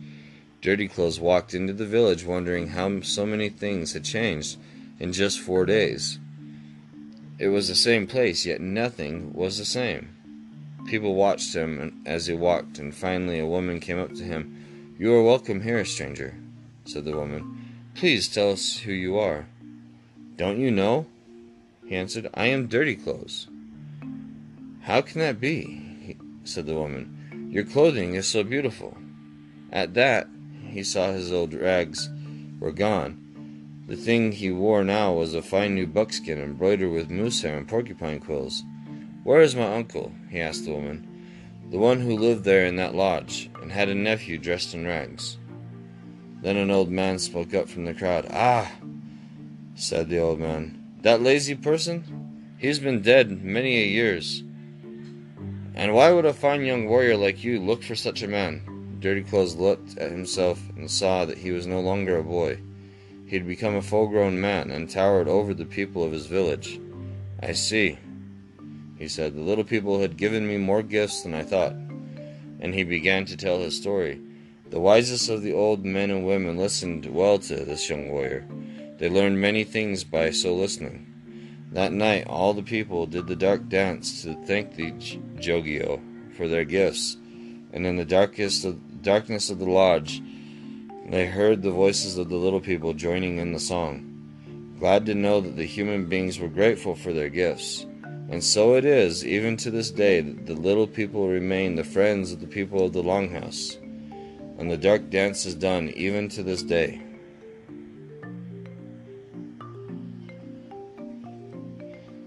[0.62, 4.60] Dirty Clothes walked into the village wondering how so many things had changed
[5.00, 6.20] in just four days.
[7.40, 10.17] It was the same place, yet nothing was the same.
[10.88, 14.96] People watched him as he walked, and finally a woman came up to him.
[14.98, 16.36] You are welcome here, stranger,
[16.86, 17.74] said the woman.
[17.94, 19.48] Please tell us who you are.
[20.38, 21.06] Don't you know?
[21.86, 23.48] He answered, I am Dirty Clothes.
[24.84, 26.16] How can that be?
[26.46, 27.50] said the woman.
[27.52, 28.98] Your clothing is so beautiful.
[29.72, 30.28] At that,
[30.70, 32.10] he saw his old rags
[32.62, 33.84] were gone.
[33.88, 37.68] The thing he wore now was a fine new buckskin embroidered with moose hair and
[37.68, 38.64] porcupine quills.
[39.28, 40.14] Where is my uncle?
[40.30, 41.06] he asked the woman.
[41.70, 45.38] The one who lived there in that lodge, and had a nephew dressed in rags.
[46.42, 48.26] Then an old man spoke up from the crowd.
[48.32, 48.72] Ah,
[49.76, 52.56] said the old man, that lazy person?
[52.58, 54.44] He's been dead many a years.
[55.76, 58.96] And why would a fine young warrior like you look for such a man?
[59.02, 62.62] Dirty Clothes looked at himself and saw that he was no longer a boy.
[63.26, 66.80] He had become a full grown man and towered over the people of his village.
[67.44, 68.00] I see,
[68.98, 69.36] he said.
[69.36, 71.74] The little people had given me more gifts than I thought.
[72.60, 74.22] And he began to tell his story.
[74.70, 78.46] The wisest of the old men and women listened well to this young warrior.
[78.98, 81.08] They learned many things by so listening.
[81.72, 84.92] That night, all the people did the dark dance to thank the
[85.40, 86.02] Jogio
[86.36, 87.18] for their gifts,
[87.74, 90.22] and in the darkest of, darkness of the lodge,
[91.10, 95.42] they heard the voices of the little people joining in the song, glad to know
[95.42, 97.86] that the human beings were grateful for their gifts.
[98.30, 102.32] And so it is, even to this day, that the little people remain the friends
[102.32, 103.78] of the people of the Longhouse,
[104.60, 107.02] and the dark dance is done even to this day.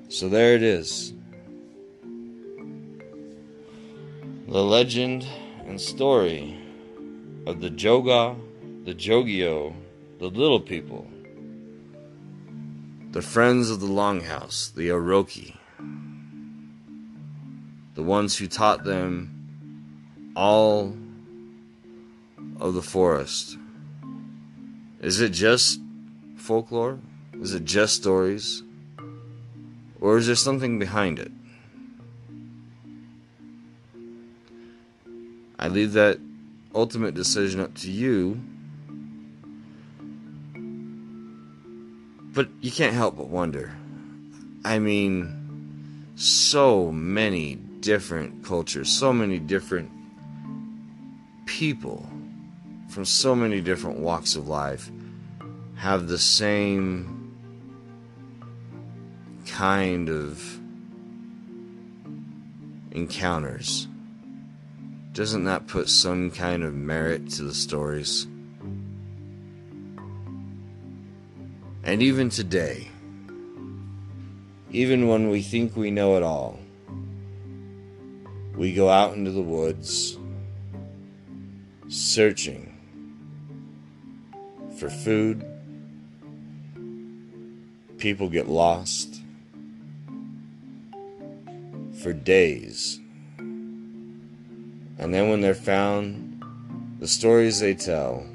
[0.08, 1.12] So there it is.
[4.48, 5.26] The legend
[5.66, 6.58] and story
[7.46, 8.36] of the Jogah,
[8.84, 9.74] the Jogio,
[10.18, 11.06] the little people,
[13.12, 15.59] the friends of the Longhouse, the Iroquois,
[18.00, 20.96] the ones who taught them all
[22.58, 23.58] of the forest.
[25.02, 25.78] Is it just
[26.38, 26.98] folklore?
[27.34, 28.62] Is it just stories?
[30.00, 31.30] Or is there something behind it?
[35.58, 36.18] I leave that
[36.74, 38.40] ultimate decision up to you.
[42.32, 43.76] But you can't help but wonder.
[44.64, 49.90] I mean, so many different cultures, so many different
[51.46, 52.06] people
[52.88, 54.90] from so many different walks of life
[55.76, 57.34] have the same
[59.46, 60.60] kind of
[62.92, 63.86] encounters.
[65.12, 68.26] Doesn't that put some kind of merit to the stories?
[71.82, 72.88] And even today,
[74.70, 76.58] even when we think we know it all,
[78.60, 80.18] we go out into the woods
[81.88, 82.76] searching
[84.76, 85.42] for food.
[87.96, 89.22] People get lost
[92.02, 93.00] for days.
[93.38, 96.44] And then when they're found,
[96.98, 98.26] the stories they tell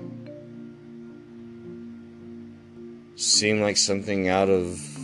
[3.15, 4.94] seem like something out of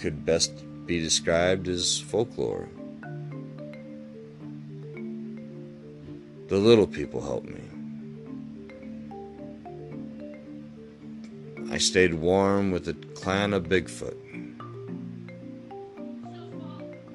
[0.00, 0.52] could best
[0.86, 2.68] be described as folklore.
[6.48, 7.62] The little people helped me.
[11.72, 14.16] I stayed warm with the clan of Bigfoot.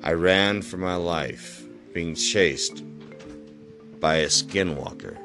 [0.03, 1.63] I ran for my life,
[1.93, 2.83] being chased
[3.99, 5.17] by a skinwalker.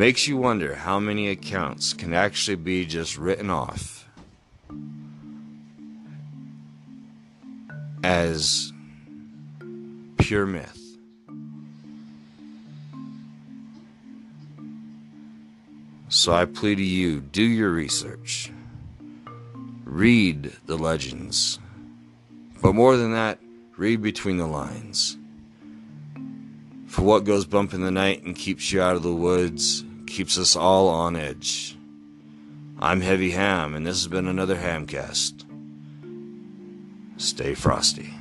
[0.00, 4.08] Makes you wonder how many accounts can actually be just written off
[8.02, 8.72] as
[10.16, 10.80] pure myth.
[16.08, 18.50] So I plead to you do your research,
[19.84, 21.58] read the legends,
[22.62, 23.38] but more than that,
[23.76, 25.18] read between the lines.
[26.86, 30.36] For what goes bump in the night and keeps you out of the woods keeps
[30.36, 31.76] us all on edge.
[32.78, 35.44] I'm Heavy Ham, and this has been another Hamcast.
[37.16, 38.12] Stay frosty.